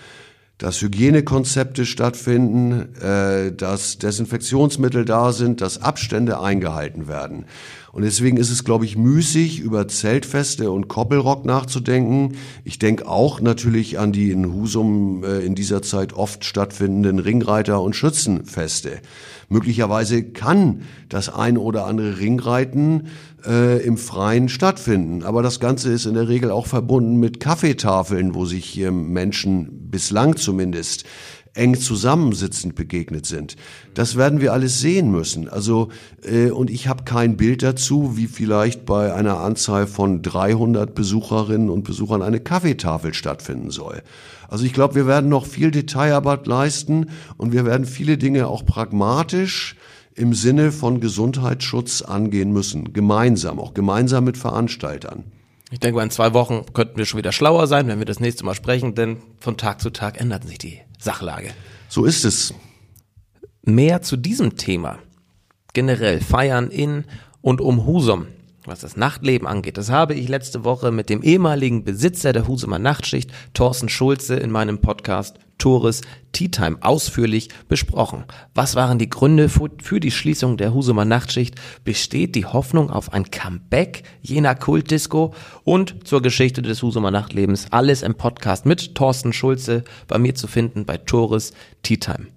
dass 0.59 0.81
Hygienekonzepte 0.81 1.85
stattfinden, 1.85 2.95
äh, 3.03 3.51
dass 3.51 3.99
Desinfektionsmittel 3.99 5.05
da 5.05 5.33
sind, 5.33 5.61
dass 5.61 5.83
Abstände 5.83 6.39
eingehalten 6.39 7.09
werden. 7.09 7.47
Und 7.93 8.03
deswegen 8.03 8.37
ist 8.37 8.51
es, 8.51 8.65
glaube 8.65 8.85
ich, 8.85 8.97
müßig, 8.97 9.59
über 9.59 9.89
Zeltfeste 9.89 10.71
und 10.71 10.89
Koppelrock 10.89 11.45
nachzudenken. 11.45 12.37
Ich 12.65 12.79
denke 12.79 13.09
auch 13.09 13.41
natürlich 13.41 13.99
an 13.99 14.13
die 14.13 14.31
in 14.31 14.53
Husum 14.53 15.25
äh, 15.25 15.41
in 15.41 15.55
dieser 15.55 15.83
Zeit 15.83 16.13
oft 16.13 16.45
stattfindenden 16.45 17.19
Ringreiter- 17.19 17.83
und 17.83 17.97
Schützenfeste. 17.97 19.01
Möglicherweise 19.49 20.23
kann 20.23 20.83
das 21.09 21.29
ein 21.29 21.59
oder 21.59 21.87
andere 21.87 22.21
Ringreiten 22.21 23.09
äh, 23.45 23.85
im 23.85 23.97
Freien 23.97 24.49
stattfinden. 24.49 25.25
Aber 25.25 25.43
das 25.43 25.59
Ganze 25.59 25.93
ist 25.93 26.07
in 26.07 26.15
der 26.15 26.29
Regel 26.29 26.53
auch 26.53 26.67
verbunden 26.67 27.17
mit 27.17 27.41
Kaffeetafeln, 27.41 28.35
wo 28.37 28.45
sich 28.45 28.65
hier 28.65 28.93
Menschen 28.93 29.91
bislang 29.91 30.37
zumindest 30.37 31.05
eng 31.55 31.75
zusammensitzend 31.79 32.75
begegnet 32.75 33.27
sind. 33.27 33.57
Das 33.95 34.17
werden 34.17 34.41
wir 34.41 34.53
alles 34.53 34.81
sehen 34.81 35.11
müssen. 35.11 35.49
Also 35.49 35.89
äh, 36.23 36.51
und 36.51 36.71
ich 36.71 36.89
habe 36.89 37.05
kein 37.05 37.37
Bild 37.37 37.63
dazu, 37.63 38.17
wie 38.17 38.27
vielleicht 38.27 38.87
bei 38.87 39.13
einer 39.13 39.41
Anzahl 39.41 39.87
von 39.87 40.23
300 40.23 40.95
Besucherinnen 40.95 41.71
und 41.71 41.85
Besuchern 41.85 42.23
eine 42.23 42.41
Kaffeetafel 42.41 43.15
stattfinden 43.15 43.71
soll. 43.71 44.03
Also 44.49 44.65
ich 44.65 44.73
glaube, 44.73 44.95
wir 44.95 45.07
werden 45.07 45.29
noch 45.29 45.47
viel 45.47 45.71
Detailarbeit 45.71 46.47
leisten 46.47 47.11
und 47.37 47.53
wir 47.53 47.65
werden 47.65 47.87
viele 47.87 48.19
Dinge 48.19 48.47
auch 48.47 48.65
pragmatisch 48.65 49.77
im 50.15 50.35
Sinne 50.35 50.73
von 50.73 51.01
Gesundheitsschutz 51.01 52.03
angehen 52.03 52.53
müssen. 52.53 52.93
Gemeinsam, 52.93 53.59
auch 53.59 53.75
gemeinsam 53.75 54.25
mit 54.25 54.37
Veranstaltern. 54.37 55.25
Ich 55.71 55.79
denke, 55.79 56.03
in 56.03 56.11
zwei 56.11 56.35
Wochen 56.35 56.65
könnten 56.75 56.97
wir 56.97 57.07
schon 57.07 57.19
wieder 57.19 57.31
schlauer 57.31 57.69
sein, 57.69 57.87
wenn 57.87 58.01
wir 58.01 58.07
das 58.07 58.19
nächste 58.19 58.45
Mal 58.45 58.57
sprechen, 58.57 58.97
denn 58.97 59.19
von 59.39 59.57
Tag 59.57 59.81
zu 59.81 59.91
Tag 59.91 60.21
ändert 60.21 60.45
sich 60.45 60.59
die 60.59 60.81
Sachlage. 61.01 61.53
So 61.89 62.05
ist 62.05 62.25
es. 62.25 62.55
Mehr 63.63 64.03
zu 64.03 64.17
diesem 64.17 64.57
Thema, 64.57 64.99
generell 65.73 66.21
Feiern 66.21 66.71
in 66.71 67.05
und 67.41 67.61
um 67.61 67.87
Husum, 67.87 68.27
was 68.65 68.81
das 68.81 68.97
Nachtleben 68.97 69.47
angeht, 69.47 69.79
das 69.79 69.91
habe 69.91 70.15
ich 70.15 70.29
letzte 70.29 70.65
Woche 70.65 70.91
mit 70.91 71.09
dem 71.09 71.23
ehemaligen 71.23 71.85
Besitzer 71.85 72.33
der 72.33 72.47
Husumer 72.47 72.79
Nachtschicht, 72.79 73.31
Thorsten 73.55 73.89
Schulze, 73.89 74.37
in 74.37 74.51
meinem 74.51 74.81
Podcast 74.81 75.39
Tores 75.61 76.01
Tea 76.33 76.49
Time 76.49 76.79
ausführlich 76.81 77.51
besprochen. 77.69 78.25
Was 78.55 78.75
waren 78.75 78.99
die 78.99 79.11
Gründe 79.11 79.49
für 79.49 80.01
die 80.01 80.11
Schließung 80.11 80.57
der 80.57 80.75
Husumer 80.75 81.05
Nachtschicht? 81.05 81.55
Besteht 81.85 82.35
die 82.35 82.47
Hoffnung 82.47 82.91
auf 82.91 83.13
ein 83.13 83.31
Comeback 83.31 84.03
jener 84.23 84.55
Kultdisco? 84.55 85.35
Und 85.65 86.09
zur 86.09 86.23
Geschichte 86.23 86.63
des 86.63 86.83
Husumer 86.83 87.11
Nachtlebens 87.11 87.67
alles 87.71 88.03
im 88.03 88.15
Podcast 88.15 88.67
mit 88.67 88.95
Thorsten 88.95 89.33
Schulze 89.33 89.85
bei 90.09 90.19
mir 90.19 90.35
zu 90.35 90.47
finden 90.47 90.87
bei 90.87 90.97
Tores 90.97 91.53
Tea 91.83 91.99
Time. 91.99 92.29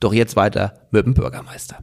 Doch 0.00 0.12
jetzt 0.12 0.36
weiter 0.36 0.74
mit 0.90 1.04
dem 1.04 1.14
Bürgermeister 1.14 1.82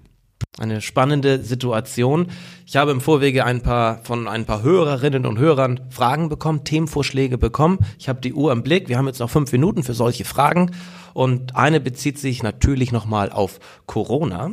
eine 0.57 0.81
spannende 0.81 1.43
Situation. 1.43 2.27
Ich 2.65 2.75
habe 2.77 2.91
im 2.91 3.01
Vorwege 3.01 3.45
ein 3.45 3.61
paar 3.61 3.99
von 4.03 4.27
ein 4.27 4.45
paar 4.45 4.63
Hörerinnen 4.63 5.25
und 5.25 5.37
Hörern 5.37 5.81
Fragen 5.89 6.29
bekommen, 6.29 6.63
Themenvorschläge 6.63 7.37
bekommen. 7.37 7.79
Ich 7.99 8.07
habe 8.07 8.21
die 8.21 8.33
Uhr 8.33 8.51
im 8.51 8.63
Blick. 8.63 8.87
Wir 8.87 8.97
haben 8.97 9.07
jetzt 9.07 9.19
noch 9.19 9.29
fünf 9.29 9.51
Minuten 9.51 9.83
für 9.83 9.93
solche 9.93 10.25
Fragen. 10.25 10.71
Und 11.13 11.55
eine 11.55 11.79
bezieht 11.79 12.19
sich 12.19 12.43
natürlich 12.43 12.91
nochmal 12.91 13.31
auf 13.31 13.59
Corona. 13.85 14.51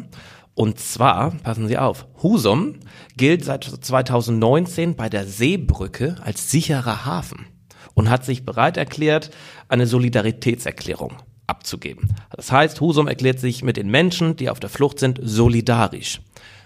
Und 0.55 0.79
zwar, 0.79 1.31
passen 1.43 1.67
Sie 1.67 1.79
auf, 1.79 2.07
Husum 2.23 2.81
gilt 3.17 3.45
seit 3.45 3.65
2019 3.65 4.97
bei 4.97 5.09
der 5.09 5.27
Seebrücke 5.27 6.17
als 6.23 6.51
sicherer 6.51 7.07
Hafen 7.07 7.47
und 7.95 8.11
hat 8.11 8.25
sich 8.25 8.45
bereit 8.45 8.77
erklärt, 8.77 9.31
eine 9.69 9.87
Solidaritätserklärung 9.87 11.15
abzugeben. 11.47 12.15
Das 12.31 12.53
heißt, 12.53 12.81
Husum 12.81 13.09
erklärt 13.09 13.41
sich 13.41 13.63
mit 13.63 13.77
den 13.77 13.91
Menschen, 13.91 14.37
die 14.37 14.51
auf 14.51 14.61
der 14.61 14.71
Flucht 14.71 14.99
sind, 14.99 15.21
solidarisch. 15.23 16.21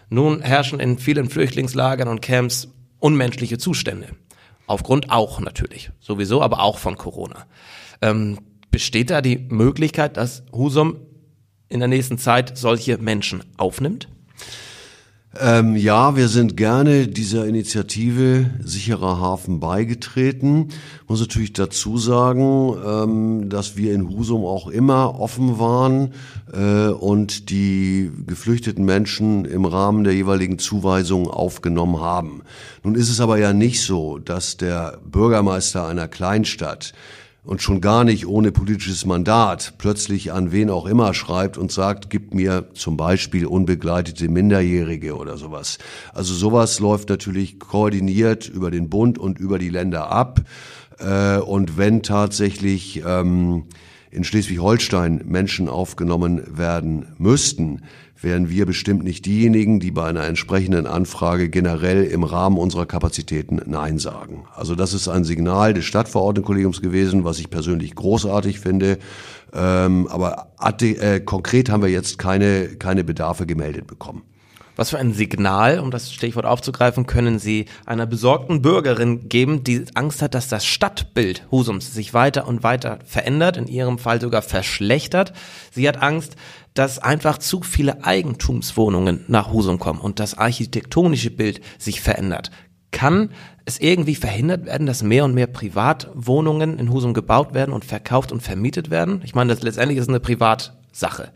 Nun 0.09 0.40
herrschen 0.42 0.80
in 0.80 0.99
vielen 0.99 1.28
Flüchtlingslagern 1.28 2.09
und 2.09 2.23
Camps 2.23 2.68
unmenschliche 2.99 3.59
Zustände. 3.59 4.09
Aufgrund 4.66 5.11
auch 5.11 5.40
natürlich, 5.40 5.90
sowieso, 6.00 6.42
aber 6.42 6.61
auch 6.61 6.78
von 6.78 6.97
Corona. 6.97 7.47
Ähm, 8.02 8.38
besteht 8.71 9.11
da 9.11 9.21
die 9.21 9.38
Möglichkeit, 9.38 10.16
dass 10.16 10.45
Husum 10.52 10.97
in 11.68 11.80
der 11.80 11.88
nächsten 11.88 12.18
Zeit 12.18 12.56
solche 12.56 12.99
Menschen 12.99 13.45
aufnimmt? 13.56 14.09
Ähm, 15.40 15.76
ja, 15.76 16.16
wir 16.16 16.28
sind 16.28 16.56
gerne 16.56 17.08
dieser 17.08 17.46
Initiative 17.46 18.50
Sicherer 18.62 19.20
Hafen 19.20 19.60
beigetreten. 19.60 20.68
Ich 21.02 21.08
muss 21.08 21.20
natürlich 21.20 21.52
dazu 21.52 21.98
sagen, 21.98 22.74
ähm, 22.86 23.48
dass 23.48 23.76
wir 23.76 23.92
in 23.92 24.08
Husum 24.08 24.44
auch 24.44 24.68
immer 24.68 25.18
offen 25.18 25.58
waren 25.58 26.12
äh, 26.52 26.88
und 26.88 27.50
die 27.50 28.10
geflüchteten 28.26 28.84
Menschen 28.84 29.44
im 29.44 29.64
Rahmen 29.64 30.04
der 30.04 30.14
jeweiligen 30.14 30.58
Zuweisungen 30.58 31.28
aufgenommen 31.28 32.00
haben. 32.00 32.42
Nun 32.82 32.94
ist 32.94 33.10
es 33.10 33.20
aber 33.20 33.38
ja 33.38 33.52
nicht 33.52 33.82
so, 33.82 34.18
dass 34.18 34.56
der 34.56 34.98
Bürgermeister 35.04 35.86
einer 35.86 36.08
Kleinstadt 36.08 36.92
und 37.46 37.62
schon 37.62 37.80
gar 37.80 38.04
nicht 38.04 38.26
ohne 38.26 38.50
politisches 38.50 39.06
Mandat 39.06 39.74
plötzlich 39.78 40.32
an 40.32 40.50
wen 40.50 40.68
auch 40.68 40.84
immer 40.84 41.14
schreibt 41.14 41.56
und 41.56 41.70
sagt, 41.70 42.10
gib 42.10 42.34
mir 42.34 42.66
zum 42.74 42.96
Beispiel 42.96 43.46
unbegleitete 43.46 44.28
Minderjährige 44.28 45.16
oder 45.16 45.36
sowas. 45.36 45.78
Also 46.12 46.34
sowas 46.34 46.80
läuft 46.80 47.08
natürlich 47.08 47.60
koordiniert 47.60 48.48
über 48.48 48.72
den 48.72 48.90
Bund 48.90 49.16
und 49.18 49.38
über 49.38 49.60
die 49.60 49.68
Länder 49.68 50.10
ab. 50.10 50.40
Äh, 50.98 51.38
und 51.38 51.78
wenn 51.78 52.02
tatsächlich 52.02 53.02
ähm, 53.06 53.64
in 54.10 54.24
Schleswig-Holstein 54.24 55.22
Menschen 55.24 55.68
aufgenommen 55.68 56.58
werden 56.58 57.14
müssten, 57.18 57.82
wären 58.20 58.49
wir 58.49 58.66
bestimmt 58.66 59.04
nicht 59.04 59.26
diejenigen, 59.26 59.80
die 59.80 59.90
bei 59.90 60.06
einer 60.06 60.25
entsprechenden 60.25 60.87
Anfrage 60.87 61.49
generell 61.49 62.04
im 62.04 62.25
Rahmen 62.25 62.58
unserer 62.58 62.87
Kapazitäten 62.87 63.61
Nein 63.66 63.99
sagen. 63.99 64.44
Also 64.54 64.75
das 64.75 64.94
ist 64.94 65.08
ein 65.08 65.25
Signal 65.25 65.75
des 65.75 65.85
Stadtverordnetenkollegiums 65.85 66.80
gewesen, 66.80 67.25
was 67.25 67.38
ich 67.38 67.50
persönlich 67.50 67.94
großartig 67.94 68.61
finde. 68.61 68.99
Ähm, 69.52 70.08
aber 70.08 70.49
äh, 70.80 71.20
konkret 71.20 71.70
haben 71.70 71.82
wir 71.82 71.90
jetzt 71.90 72.18
keine, 72.18 72.68
keine 72.76 73.04
Bedarfe 73.04 73.46
gemeldet 73.46 73.87
bekommen. 73.87 74.23
Was 74.76 74.90
für 74.90 74.99
ein 74.99 75.14
Signal, 75.14 75.80
um 75.80 75.90
das 75.90 76.12
Stichwort 76.12 76.44
aufzugreifen, 76.44 77.06
können 77.06 77.38
Sie 77.38 77.64
einer 77.87 78.04
besorgten 78.04 78.61
Bürgerin 78.61 79.30
geben, 79.30 79.64
die 79.64 79.86
Angst 79.95 80.21
hat, 80.21 80.34
dass 80.34 80.49
das 80.49 80.67
Stadtbild 80.67 81.47
Husums 81.50 81.95
sich 81.95 82.12
weiter 82.12 82.47
und 82.47 82.62
weiter 82.62 82.99
verändert, 83.06 83.56
in 83.56 83.69
ihrem 83.69 83.99
Fall 83.99 84.21
sogar 84.21 84.43
verschlechtert. 84.43 85.32
Sie 85.73 85.88
hat 85.88 86.02
Angst, 86.02 86.36
dass 86.78 86.99
einfach 86.99 87.39
zu 87.39 87.62
viele 87.62 88.04
Eigentumswohnungen 88.04 89.25
nach 89.28 89.52
Husum 89.52 89.78
kommen 89.78 90.00
und 90.00 90.21
das 90.21 90.36
architektonische 90.36 91.30
Bild 91.30 91.60
sich 91.78 92.00
verändert. 92.00 92.50
Kann 92.93 93.30
es 93.65 93.80
irgendwie 93.80 94.15
verhindert 94.15 94.67
werden, 94.67 94.86
dass 94.86 95.02
mehr 95.02 95.25
und 95.25 95.34
mehr 95.34 95.47
Privatwohnungen 95.47 96.78
in 96.78 96.93
Husum 96.93 97.15
gebaut 97.15 97.54
werden 97.54 97.73
und 97.73 97.84
verkauft 97.84 98.30
und 98.30 98.43
vermietet 98.43 98.91
werden? 98.91 99.23
Ich 99.25 99.34
meine, 99.34 99.52
das 99.52 99.62
letztendlich 99.62 99.99
ist 99.99 100.08
eine 100.08 100.21
Privatsache. 100.21 101.32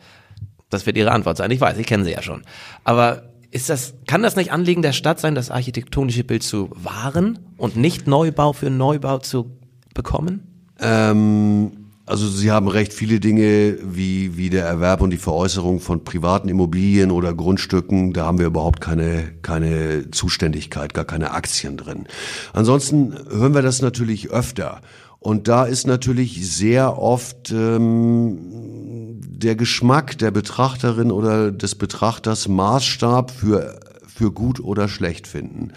Das 0.69 0.87
wird 0.87 0.97
Ihre 0.97 1.11
Antwort 1.11 1.39
sein. 1.39 1.51
Ich 1.51 1.61
weiß, 1.61 1.79
ich 1.79 1.87
kenne 1.87 2.05
sie 2.05 2.13
ja 2.13 2.23
schon. 2.23 2.43
Aber 2.85 3.31
ist 3.51 3.69
das, 3.69 3.95
kann 4.07 4.23
das 4.23 4.37
nicht 4.37 4.53
Anliegen 4.53 4.83
der 4.83 4.93
Stadt 4.93 5.19
sein, 5.19 5.35
das 5.35 5.51
architektonische 5.51 6.23
Bild 6.23 6.43
zu 6.43 6.71
wahren 6.75 7.41
und 7.57 7.77
nicht 7.77 8.07
Neubau 8.07 8.53
für 8.53 8.71
Neubau 8.71 9.19
zu 9.19 9.59
bekommen? 9.95 10.73
Ähm, 10.79 11.80
also 12.11 12.27
Sie 12.27 12.51
haben 12.51 12.67
recht, 12.67 12.93
viele 12.93 13.21
Dinge 13.21 13.79
wie, 13.83 14.37
wie 14.37 14.51
der 14.51 14.65
Erwerb 14.65 15.01
und 15.01 15.11
die 15.11 15.17
Veräußerung 15.17 15.79
von 15.79 16.03
privaten 16.03 16.49
Immobilien 16.49 17.13
oder 17.13 17.33
Grundstücken, 17.33 18.13
da 18.13 18.27
haben 18.27 18.39
wir 18.39 18.47
überhaupt 18.47 18.81
keine, 18.81 19.31
keine 19.43 20.11
Zuständigkeit, 20.11 20.93
gar 20.93 21.05
keine 21.05 21.31
Aktien 21.31 21.77
drin. 21.77 22.07
Ansonsten 22.53 23.15
hören 23.31 23.55
wir 23.55 23.63
das 23.63 23.81
natürlich 23.81 24.31
öfter. 24.31 24.81
Und 25.21 25.47
da 25.47 25.65
ist 25.65 25.87
natürlich 25.87 26.51
sehr 26.51 26.99
oft 26.99 27.53
ähm, 27.53 29.21
der 29.21 29.55
Geschmack 29.55 30.19
der 30.19 30.33
Betrachterin 30.33 31.13
oder 31.13 31.53
des 31.53 31.77
Betrachters 31.77 32.49
Maßstab 32.49 33.31
für, 33.31 33.79
für 34.07 34.33
gut 34.33 34.59
oder 34.59 34.89
schlecht 34.89 35.29
finden. 35.29 35.73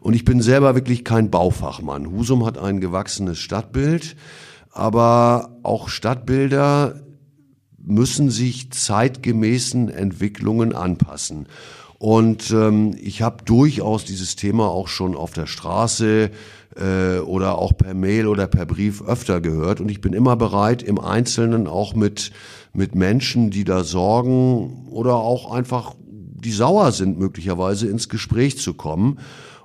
Und 0.00 0.14
ich 0.14 0.24
bin 0.24 0.40
selber 0.40 0.74
wirklich 0.74 1.04
kein 1.04 1.30
Baufachmann. 1.30 2.10
Husum 2.10 2.46
hat 2.46 2.56
ein 2.56 2.80
gewachsenes 2.80 3.38
Stadtbild, 3.38 4.16
aber 4.74 5.56
auch 5.62 5.88
Stadtbilder 5.88 7.00
müssen 7.78 8.30
sich 8.30 8.72
zeitgemäßen 8.72 9.88
Entwicklungen 9.88 10.74
anpassen. 10.74 11.46
Und 11.98 12.50
ähm, 12.50 12.94
ich 13.00 13.22
habe 13.22 13.44
durchaus 13.44 14.04
dieses 14.04 14.36
Thema 14.36 14.68
auch 14.68 14.88
schon 14.88 15.14
auf 15.14 15.32
der 15.32 15.46
Straße 15.46 16.30
äh, 16.76 17.18
oder 17.20 17.56
auch 17.58 17.76
per 17.76 17.94
Mail 17.94 18.26
oder 18.26 18.46
per 18.46 18.66
Brief 18.66 19.00
öfter 19.00 19.40
gehört. 19.40 19.80
Und 19.80 19.90
ich 19.90 20.00
bin 20.00 20.12
immer 20.12 20.36
bereit, 20.36 20.82
im 20.82 20.98
Einzelnen 20.98 21.68
auch 21.68 21.94
mit, 21.94 22.32
mit 22.72 22.94
Menschen, 22.94 23.50
die 23.50 23.64
da 23.64 23.84
sorgen 23.84 24.88
oder 24.90 25.14
auch 25.14 25.52
einfach, 25.52 25.94
die 26.08 26.52
sauer 26.52 26.90
sind, 26.92 27.18
möglicherweise 27.18 27.86
ins 27.86 28.08
Gespräch 28.08 28.58
zu 28.58 28.74
kommen. 28.74 29.18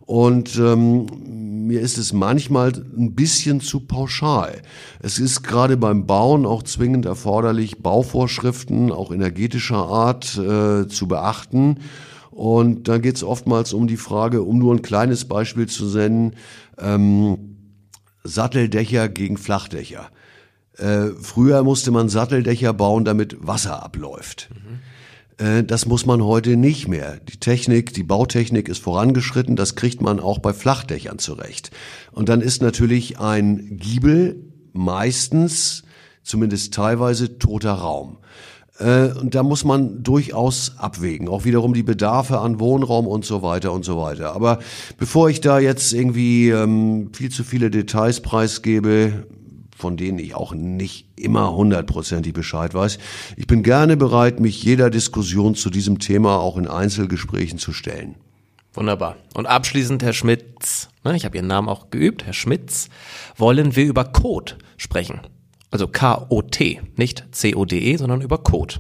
Und 0.10 0.58
ähm, 0.58 1.68
mir 1.68 1.82
ist 1.82 2.00
es 2.00 2.14
manchmal 2.14 2.74
ein 2.98 3.14
bisschen 3.14 3.62
zu 3.62 3.82
pauschal. 3.82 4.64
Es 5.00 5.20
ist 5.20 5.44
gerade 5.44 5.78
beim 5.78 6.08
Bauen 6.08 6.48
auch 6.48 6.64
zwingend 6.64 7.06
erforderlich, 7.06 7.84
Bauvorschriften 7.84 8.92
auch 8.92 9.12
energetischer 9.12 9.78
Art 9.78 10.36
äh, 10.36 10.88
zu 10.88 11.08
beachten. 11.08 11.82
Und 12.32 12.88
da 12.88 12.98
geht 12.98 13.18
es 13.18 13.24
oftmals 13.24 13.72
um 13.72 13.86
die 13.86 13.98
Frage, 13.98 14.42
um 14.42 14.58
nur 14.58 14.74
ein 14.74 14.82
kleines 14.82 15.26
Beispiel 15.26 15.68
zu 15.68 15.86
nennen, 15.86 16.34
ähm, 16.80 17.58
Satteldächer 18.24 19.10
gegen 19.10 19.38
Flachdächer. 19.38 20.10
Äh, 20.78 21.10
früher 21.22 21.62
musste 21.62 21.92
man 21.92 22.10
Satteldächer 22.10 22.74
bauen, 22.74 23.06
damit 23.06 23.46
Wasser 23.46 23.84
abläuft. 23.84 24.50
Mhm. 24.56 24.80
Äh, 25.40 25.64
das 25.64 25.86
muss 25.86 26.06
man 26.06 26.24
heute 26.24 26.56
nicht 26.58 26.88
mehr. 26.88 27.20
Die 27.28 27.38
Technik, 27.38 27.94
die 27.94 28.04
Bautechnik 28.04 28.70
ist 28.70 28.84
vorangeschritten, 28.84 29.56
das 29.56 29.76
kriegt 29.76 30.02
man 30.02 30.20
auch 30.20 30.40
bei 30.40 30.54
Flachdächern 30.54 31.18
zurecht. 31.18 31.72
Und 32.12 32.30
dann 32.30 32.42
ist 32.42 32.62
natürlich 32.62 33.20
ein 33.20 33.78
Giebel 33.78 34.44
meistens, 34.74 35.84
zumindest 36.24 36.74
teilweise, 36.74 37.40
toter 37.40 37.74
Raum. 37.74 38.18
Äh, 38.78 39.12
und 39.14 39.36
da 39.36 39.44
muss 39.44 39.64
man 39.64 40.04
durchaus 40.04 40.74
abwägen, 40.78 41.28
auch 41.28 41.46
wiederum 41.46 41.74
die 41.74 41.84
Bedarfe 41.84 42.40
an 42.40 42.60
Wohnraum 42.60 43.08
und 43.08 43.26
so 43.26 43.42
weiter 43.42 43.74
und 43.74 43.84
so 43.84 43.98
weiter. 43.98 44.36
Aber 44.36 44.60
bevor 44.98 45.30
ich 45.30 45.42
da 45.42 45.60
jetzt 45.60 45.94
irgendwie 45.94 46.50
ähm, 46.50 47.10
viel 47.14 47.30
zu 47.30 47.44
viele 47.44 47.72
Details 47.72 48.22
preisgebe, 48.22 49.26
von 49.80 49.96
denen 49.96 50.20
ich 50.20 50.36
auch 50.36 50.54
nicht 50.54 51.08
immer 51.16 51.56
hundertprozentig 51.56 52.34
Bescheid 52.34 52.74
weiß. 52.74 53.00
Ich 53.38 53.48
bin 53.48 53.64
gerne 53.64 53.96
bereit, 53.96 54.42
mich 54.42 54.62
jeder 54.62 54.90
Diskussion 54.90 55.56
zu 55.56 55.70
diesem 55.70 56.00
Thema 56.00 56.38
auch 56.38 56.58
in 56.58 56.68
Einzelgesprächen 56.68 57.60
zu 57.60 57.72
stellen. 57.72 58.16
Wunderbar. 58.74 59.16
Und 59.34 59.48
abschließend, 59.48 60.04
Herr 60.04 60.12
Schmitz, 60.12 60.90
ne, 61.06 61.16
ich 61.16 61.24
habe 61.24 61.38
Ihren 61.38 61.48
Namen 61.48 61.70
auch 61.70 61.92
geübt, 61.92 62.26
Herr 62.26 62.34
Schmitz, 62.34 62.90
wollen 63.38 63.78
wir 63.78 63.86
über 63.86 64.04
Code 64.04 64.56
sprechen. 64.76 65.22
Also 65.72 65.88
K-O-T, 65.88 66.82
nicht 66.98 67.24
C-O-D-E, 67.32 67.96
sondern 67.96 68.20
über 68.20 68.40
Code. 68.40 68.76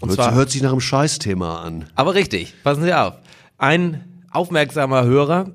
Und 0.00 0.08
hört, 0.08 0.16
zwar, 0.16 0.34
hört 0.34 0.50
sich 0.50 0.60
nach 0.62 0.72
einem 0.72 0.80
Scheißthema 0.80 1.62
an. 1.62 1.84
Aber 1.94 2.14
richtig, 2.14 2.52
passen 2.64 2.82
Sie 2.82 2.92
auf. 2.92 3.14
Ein 3.58 4.24
aufmerksamer 4.32 5.04
Hörer 5.04 5.52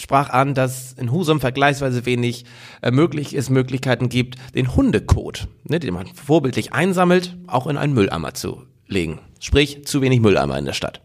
sprach 0.00 0.30
an, 0.30 0.54
dass 0.54 0.92
in 0.92 1.12
Husum 1.12 1.40
vergleichsweise 1.40 2.06
wenig 2.06 2.44
äh, 2.82 2.90
möglich 2.90 3.34
ist, 3.34 3.50
Möglichkeiten 3.50 4.08
gibt, 4.08 4.36
den 4.54 4.74
Hundekot, 4.74 5.48
ne, 5.64 5.80
den 5.80 5.94
man 5.94 6.06
vorbildlich 6.06 6.72
einsammelt, 6.72 7.36
auch 7.46 7.66
in 7.66 7.76
einen 7.76 7.94
Mülleimer 7.94 8.34
zu 8.34 8.62
legen. 8.86 9.20
Sprich, 9.38 9.84
zu 9.86 10.02
wenig 10.02 10.20
Mülleimer 10.20 10.58
in 10.58 10.64
der 10.64 10.72
Stadt. 10.72 11.02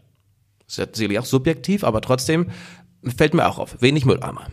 Das 0.66 0.78
ist 0.78 0.96
sicherlich 0.96 1.18
auch 1.18 1.24
subjektiv, 1.24 1.84
aber 1.84 2.00
trotzdem 2.00 2.50
fällt 3.16 3.34
mir 3.34 3.46
auch 3.46 3.58
auf, 3.58 3.80
wenig 3.80 4.04
Mülleimer. 4.04 4.48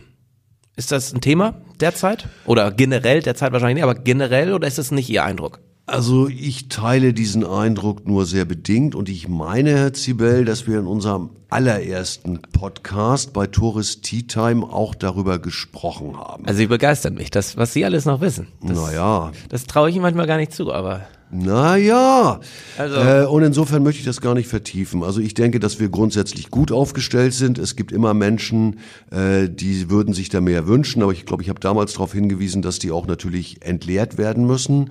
Ist 0.76 0.92
das 0.92 1.12
ein 1.12 1.20
Thema 1.20 1.60
derzeit? 1.80 2.28
Oder 2.46 2.70
generell, 2.72 3.22
derzeit 3.22 3.52
wahrscheinlich 3.52 3.76
nicht, 3.76 3.84
aber 3.84 3.94
generell 3.94 4.52
oder 4.52 4.66
ist 4.66 4.78
das 4.78 4.90
nicht 4.90 5.08
Ihr 5.08 5.24
Eindruck? 5.24 5.60
Also 5.86 6.28
ich 6.28 6.68
teile 6.68 7.12
diesen 7.12 7.44
Eindruck 7.44 8.06
nur 8.06 8.24
sehr 8.24 8.46
bedingt 8.46 8.94
und 8.94 9.10
ich 9.10 9.28
meine, 9.28 9.70
Herr 9.72 9.92
Zibel, 9.92 10.46
dass 10.46 10.66
wir 10.66 10.78
in 10.78 10.86
unserem 10.86 11.28
allerersten 11.50 12.40
Podcast 12.40 13.34
bei 13.34 13.46
Tourist 13.46 14.02
Tea 14.02 14.22
Time 14.22 14.64
auch 14.64 14.94
darüber 14.94 15.38
gesprochen 15.38 16.16
haben. 16.16 16.46
Also 16.46 16.56
Sie 16.56 16.68
begeistern 16.68 17.14
mich, 17.14 17.30
das, 17.30 17.58
was 17.58 17.74
Sie 17.74 17.84
alles 17.84 18.06
noch 18.06 18.22
wissen. 18.22 18.48
Das, 18.62 18.78
naja. 18.78 19.32
Das 19.50 19.66
traue 19.66 19.90
ich 19.90 19.96
Ihnen 19.96 20.02
manchmal 20.02 20.26
gar 20.26 20.38
nicht 20.38 20.52
zu, 20.52 20.72
aber 20.72 21.02
naja, 21.34 22.38
Also- 22.78 22.94
äh, 22.94 23.26
und 23.26 23.42
insofern 23.42 23.82
möchte 23.82 23.98
ich 23.98 24.06
das 24.06 24.20
gar 24.20 24.34
nicht 24.34 24.48
vertiefen. 24.48 25.02
Also 25.02 25.20
ich 25.20 25.34
denke, 25.34 25.58
dass 25.58 25.80
wir 25.80 25.88
grundsätzlich 25.88 26.48
gut 26.50 26.70
aufgestellt 26.70 27.34
sind. 27.34 27.58
Es 27.58 27.74
gibt 27.74 27.90
immer 27.90 28.14
Menschen, 28.14 28.78
äh, 29.10 29.48
die 29.48 29.90
würden 29.90 30.14
sich 30.14 30.28
da 30.28 30.40
mehr 30.40 30.68
wünschen, 30.68 31.02
aber 31.02 31.12
ich 31.12 31.26
glaube, 31.26 31.42
ich 31.42 31.48
habe 31.48 31.58
damals 31.58 31.94
darauf 31.94 32.12
hingewiesen, 32.12 32.62
dass 32.62 32.78
die 32.78 32.92
auch 32.92 33.08
natürlich 33.08 33.62
entleert 33.66 34.16
werden 34.16 34.46
müssen. 34.46 34.90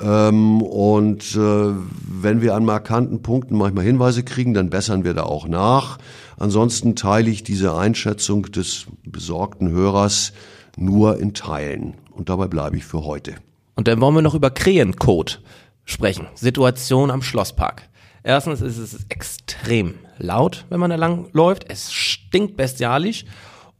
Ähm, 0.00 0.62
und 0.62 1.36
äh, 1.36 1.74
wenn 2.22 2.40
wir 2.40 2.54
an 2.54 2.64
markanten 2.64 3.20
Punkten 3.20 3.58
manchmal 3.58 3.84
Hinweise 3.84 4.22
kriegen, 4.22 4.54
dann 4.54 4.70
bessern 4.70 5.04
wir 5.04 5.12
da 5.12 5.24
auch 5.24 5.46
nach. 5.46 5.98
Ansonsten 6.38 6.96
teile 6.96 7.28
ich 7.30 7.42
diese 7.42 7.74
Einschätzung 7.76 8.44
des 8.50 8.86
besorgten 9.04 9.70
Hörers 9.70 10.32
nur 10.78 11.18
in 11.20 11.34
Teilen. 11.34 11.94
Und 12.12 12.30
dabei 12.30 12.46
bleibe 12.48 12.78
ich 12.78 12.84
für 12.84 13.04
heute. 13.04 13.34
Und 13.74 13.88
dann 13.88 14.00
wollen 14.00 14.14
wir 14.14 14.22
noch 14.22 14.34
über 14.34 14.50
Krähencode 14.50 15.40
sprechen. 15.84 16.28
Situation 16.34 17.10
am 17.10 17.22
Schlosspark. 17.22 17.88
Erstens 18.22 18.60
ist 18.60 18.78
es 18.78 19.04
extrem 19.08 19.94
laut, 20.18 20.64
wenn 20.68 20.80
man 20.80 20.90
da 20.90 20.96
lang 20.96 21.28
läuft. 21.32 21.68
Es 21.68 21.92
stinkt 21.92 22.56
bestialisch 22.56 23.24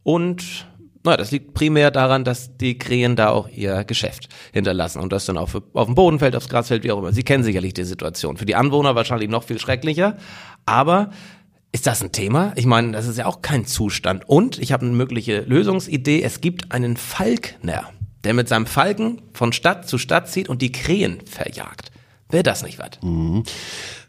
und 0.03 0.67
naja, 1.05 1.17
das 1.17 1.31
liegt 1.31 1.53
primär 1.53 1.91
daran, 1.91 2.23
dass 2.23 2.55
die 2.57 2.77
Krähen 2.77 3.17
da 3.17 3.29
auch 3.29 3.49
ihr 3.49 3.83
Geschäft 3.83 4.29
hinterlassen 4.53 4.99
und 4.99 5.11
das 5.11 5.25
dann 5.25 5.35
für, 5.47 5.61
auf 5.73 5.87
dem 5.87 5.95
Boden 5.95 6.19
fällt, 6.19 6.35
aufs 6.35 6.47
Gras 6.47 6.69
fällt, 6.69 6.83
wie 6.83 6.91
auch 6.91 6.99
immer. 6.99 7.11
Sie 7.11 7.23
kennen 7.23 7.43
sicherlich 7.43 7.73
die 7.73 7.83
Situation. 7.83 8.37
Für 8.37 8.45
die 8.45 8.55
Anwohner 8.55 8.95
wahrscheinlich 8.95 9.29
noch 9.29 9.43
viel 9.43 9.59
schrecklicher. 9.59 10.17
Aber 10.65 11.09
ist 11.73 11.87
das 11.87 12.01
ein 12.01 12.13
Thema? 12.13 12.53
Ich 12.55 12.65
meine, 12.65 12.93
das 12.93 13.07
ist 13.07 13.17
ja 13.17 13.25
auch 13.25 13.41
kein 13.41 13.65
Zustand. 13.65 14.29
Und 14.29 14.59
ich 14.59 14.71
habe 14.71 14.85
eine 14.85 14.95
mögliche 14.95 15.41
Lösungsidee. 15.41 16.21
Es 16.21 16.39
gibt 16.39 16.71
einen 16.71 16.95
Falkner, 16.95 17.89
der 18.23 18.33
mit 18.33 18.47
seinem 18.47 18.65
Falken 18.65 19.21
von 19.33 19.51
Stadt 19.51 19.89
zu 19.89 19.97
Stadt 19.97 20.29
zieht 20.29 20.47
und 20.47 20.61
die 20.61 20.71
Krähen 20.71 21.19
verjagt. 21.25 21.91
Wäre 22.29 22.43
das 22.43 22.63
nicht 22.63 22.79
was? 22.79 22.89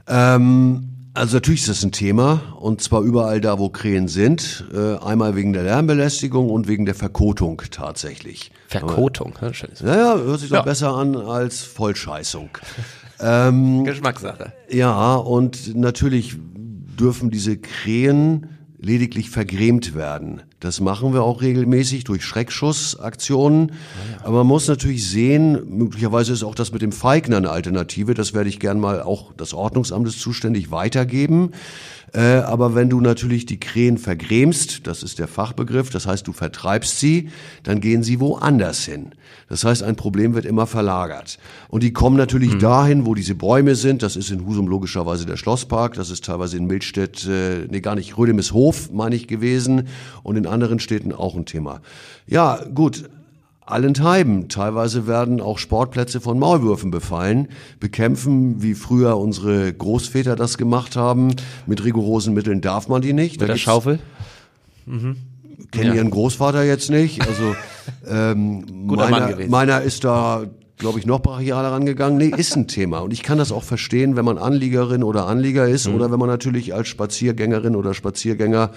Ähm, 0.06 0.88
also 1.14 1.36
natürlich 1.36 1.60
ist 1.62 1.68
das 1.68 1.82
ein 1.84 1.92
Thema 1.92 2.40
und 2.58 2.80
zwar 2.82 3.02
überall 3.02 3.40
da, 3.40 3.58
wo 3.58 3.68
Krähen 3.68 4.08
sind. 4.08 4.64
Äh, 4.74 4.96
einmal 4.98 5.36
wegen 5.36 5.52
der 5.52 5.62
Lärmbelästigung 5.62 6.50
und 6.50 6.66
wegen 6.68 6.86
der 6.86 6.94
Verkotung 6.94 7.62
tatsächlich. 7.70 8.50
Verkotung. 8.68 9.34
Ja, 9.40 9.52
schönes 9.54 9.80
Naja, 9.82 10.16
hört 10.16 10.40
sich 10.40 10.48
doch 10.50 10.56
Ja. 10.56 10.62
besser 10.62 10.94
an 10.94 11.14
als 11.16 11.62
Vollscheißung. 11.62 12.50
ähm, 13.20 13.84
Geschmackssache. 13.84 14.52
ja, 14.68 15.14
und 15.14 15.76
natürlich 15.76 16.36
dürfen 16.98 17.30
diese 17.30 17.56
Krähen 17.58 18.53
lediglich 18.84 19.30
vergrämt 19.30 19.94
werden. 19.94 20.42
Das 20.60 20.80
machen 20.80 21.12
wir 21.12 21.22
auch 21.22 21.42
regelmäßig 21.42 22.04
durch 22.04 22.24
Schreckschussaktionen. 22.24 23.72
Aber 24.22 24.38
man 24.38 24.46
muss 24.46 24.68
natürlich 24.68 25.08
sehen, 25.08 25.76
möglicherweise 25.76 26.32
ist 26.32 26.44
auch 26.44 26.54
das 26.54 26.72
mit 26.72 26.82
dem 26.82 26.92
Feigner 26.92 27.38
eine 27.38 27.50
Alternative. 27.50 28.14
Das 28.14 28.34
werde 28.34 28.48
ich 28.48 28.60
gern 28.60 28.80
mal 28.80 29.02
auch 29.02 29.32
das 29.36 29.54
Ordnungsamt 29.54 30.08
ist 30.08 30.20
zuständig 30.20 30.70
weitergeben. 30.70 31.52
Äh, 32.14 32.36
aber 32.38 32.76
wenn 32.76 32.88
du 32.88 33.00
natürlich 33.00 33.44
die 33.44 33.58
Krähen 33.58 33.98
vergrämst, 33.98 34.86
das 34.86 35.02
ist 35.02 35.18
der 35.18 35.26
Fachbegriff, 35.26 35.90
das 35.90 36.06
heißt, 36.06 36.26
du 36.26 36.32
vertreibst 36.32 37.00
sie, 37.00 37.30
dann 37.64 37.80
gehen 37.80 38.04
sie 38.04 38.20
woanders 38.20 38.84
hin. 38.84 39.10
Das 39.48 39.64
heißt, 39.64 39.82
ein 39.82 39.96
Problem 39.96 40.34
wird 40.34 40.44
immer 40.44 40.68
verlagert. 40.68 41.38
Und 41.68 41.82
die 41.82 41.92
kommen 41.92 42.16
natürlich 42.16 42.56
dahin, 42.58 43.04
wo 43.04 43.14
diese 43.14 43.34
Bäume 43.34 43.74
sind. 43.74 44.02
Das 44.02 44.14
ist 44.14 44.30
in 44.30 44.46
Husum 44.46 44.68
logischerweise 44.68 45.26
der 45.26 45.36
Schlosspark, 45.36 45.94
das 45.94 46.10
ist 46.10 46.24
teilweise 46.24 46.56
in 46.56 46.66
Milstedt, 46.66 47.26
äh, 47.26 47.66
nee, 47.68 47.80
gar 47.80 47.96
nicht, 47.96 48.16
Rödemeshof, 48.16 48.92
meine 48.92 49.16
ich, 49.16 49.26
gewesen. 49.26 49.88
Und 50.22 50.36
in 50.36 50.46
anderen 50.46 50.78
Städten 50.78 51.12
auch 51.12 51.34
ein 51.34 51.46
Thema. 51.46 51.80
Ja, 52.26 52.64
gut. 52.72 53.04
Allenthalben. 53.66 54.48
Teilweise 54.48 55.06
werden 55.06 55.40
auch 55.40 55.58
Sportplätze 55.58 56.20
von 56.20 56.38
Maulwürfen 56.38 56.90
befallen. 56.90 57.48
Bekämpfen, 57.80 58.62
wie 58.62 58.74
früher 58.74 59.16
unsere 59.16 59.72
Großväter 59.72 60.36
das 60.36 60.58
gemacht 60.58 60.96
haben. 60.96 61.34
Mit 61.66 61.82
rigorosen 61.84 62.34
Mitteln 62.34 62.60
darf 62.60 62.88
man 62.88 63.00
die 63.02 63.12
nicht. 63.12 63.34
Mit 63.40 63.40
der 63.42 63.48
gibt's- 63.48 63.62
Schaufel? 63.62 63.98
Kennen 64.86 65.16
Ja. 65.72 65.94
ihren 65.94 66.10
Großvater 66.10 66.62
jetzt 66.64 66.90
nicht. 66.90 67.26
Also 67.26 67.54
ähm, 68.06 68.86
Guter 68.88 69.08
meiner, 69.08 69.36
meiner 69.48 69.80
ist 69.80 70.04
da, 70.04 70.44
glaube 70.76 70.98
ich, 70.98 71.06
noch 71.06 71.20
brachialer 71.20 71.72
rangegangen. 71.72 72.18
Nee, 72.18 72.32
ist 72.36 72.56
ein 72.56 72.68
Thema. 72.68 72.98
Und 72.98 73.12
ich 73.12 73.22
kann 73.22 73.38
das 73.38 73.50
auch 73.50 73.62
verstehen, 73.62 74.16
wenn 74.16 74.24
man 74.24 74.36
Anliegerin 74.38 75.02
oder 75.02 75.26
Anlieger 75.26 75.66
ist 75.66 75.88
Mhm. 75.88 75.94
oder 75.94 76.10
wenn 76.12 76.18
man 76.18 76.28
natürlich 76.28 76.74
als 76.74 76.88
Spaziergängerin 76.88 77.76
oder 77.76 77.94
Spaziergänger 77.94 78.72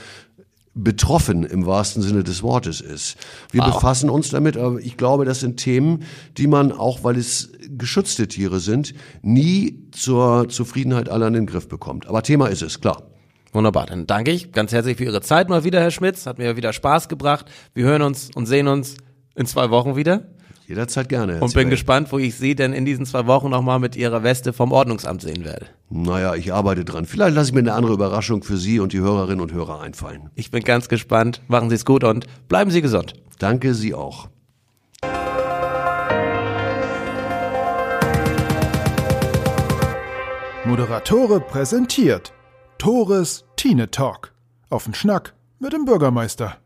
betroffen 0.83 1.43
im 1.43 1.65
wahrsten 1.65 2.01
Sinne 2.01 2.23
des 2.23 2.43
Wortes 2.43 2.81
ist. 2.81 3.17
Wir 3.51 3.61
Wow. 3.61 3.73
befassen 3.75 4.09
uns 4.09 4.29
damit, 4.29 4.57
aber 4.57 4.79
ich 4.79 4.97
glaube, 4.97 5.25
das 5.25 5.39
sind 5.39 5.57
Themen, 5.57 6.03
die 6.37 6.47
man, 6.47 6.71
auch 6.71 7.03
weil 7.03 7.17
es 7.17 7.51
geschützte 7.69 8.27
Tiere 8.27 8.59
sind, 8.59 8.93
nie 9.21 9.87
zur 9.91 10.47
Zufriedenheit 10.49 11.09
aller 11.09 11.27
in 11.27 11.33
den 11.33 11.45
Griff 11.45 11.67
bekommt. 11.67 12.07
Aber 12.07 12.23
Thema 12.23 12.47
ist 12.47 12.61
es, 12.61 12.79
klar. 12.79 13.03
Wunderbar, 13.53 13.85
dann 13.87 14.05
danke 14.07 14.31
ich 14.31 14.51
ganz 14.51 14.71
herzlich 14.71 14.97
für 14.97 15.05
Ihre 15.05 15.21
Zeit 15.21 15.49
mal 15.49 15.63
wieder, 15.63 15.79
Herr 15.79 15.91
Schmitz. 15.91 16.25
Hat 16.25 16.37
mir 16.37 16.55
wieder 16.57 16.73
Spaß 16.73 17.07
gebracht. 17.09 17.45
Wir 17.73 17.85
hören 17.85 18.01
uns 18.01 18.29
und 18.35 18.45
sehen 18.45 18.67
uns 18.67 18.97
in 19.35 19.45
zwei 19.45 19.69
Wochen 19.69 19.95
wieder. 19.95 20.27
Jederzeit 20.67 21.07
gerne. 21.07 21.39
Und 21.39 21.53
bin 21.53 21.69
gespannt, 21.69 22.11
wo 22.11 22.19
ich 22.19 22.35
Sie 22.35 22.53
denn 22.53 22.73
in 22.73 22.83
diesen 22.83 23.05
zwei 23.05 23.25
Wochen 23.25 23.49
nochmal 23.49 23.79
mit 23.79 23.95
Ihrer 23.95 24.23
Weste 24.23 24.51
vom 24.51 24.73
Ordnungsamt 24.73 25.21
sehen 25.21 25.45
werde. 25.45 25.67
Naja, 25.89 26.35
ich 26.35 26.53
arbeite 26.53 26.83
dran. 26.83 27.05
Vielleicht 27.05 27.35
lasse 27.35 27.49
ich 27.49 27.53
mir 27.53 27.61
eine 27.61 27.73
andere 27.73 27.93
Überraschung 27.93 28.43
für 28.43 28.57
Sie 28.57 28.81
und 28.81 28.91
die 28.91 28.99
Hörerinnen 28.99 29.39
und 29.39 29.53
Hörer 29.53 29.79
einfallen. 29.79 30.29
Ich 30.35 30.51
bin 30.51 30.63
ganz 30.63 30.89
gespannt. 30.89 31.41
Machen 31.47 31.69
Sie 31.69 31.75
es 31.75 31.85
gut 31.85 32.03
und 32.03 32.27
bleiben 32.49 32.69
Sie 32.69 32.81
gesund. 32.81 33.13
Danke, 33.39 33.73
Sie 33.73 33.93
auch. 33.93 34.27
Moderatore 40.65 41.39
präsentiert 41.39 42.33
Tores 42.77 43.45
Tine 43.55 43.89
Talk. 43.89 44.33
Auf 44.69 44.83
den 44.83 44.93
Schnack 44.93 45.33
mit 45.59 45.71
dem 45.71 45.85
Bürgermeister. 45.85 46.57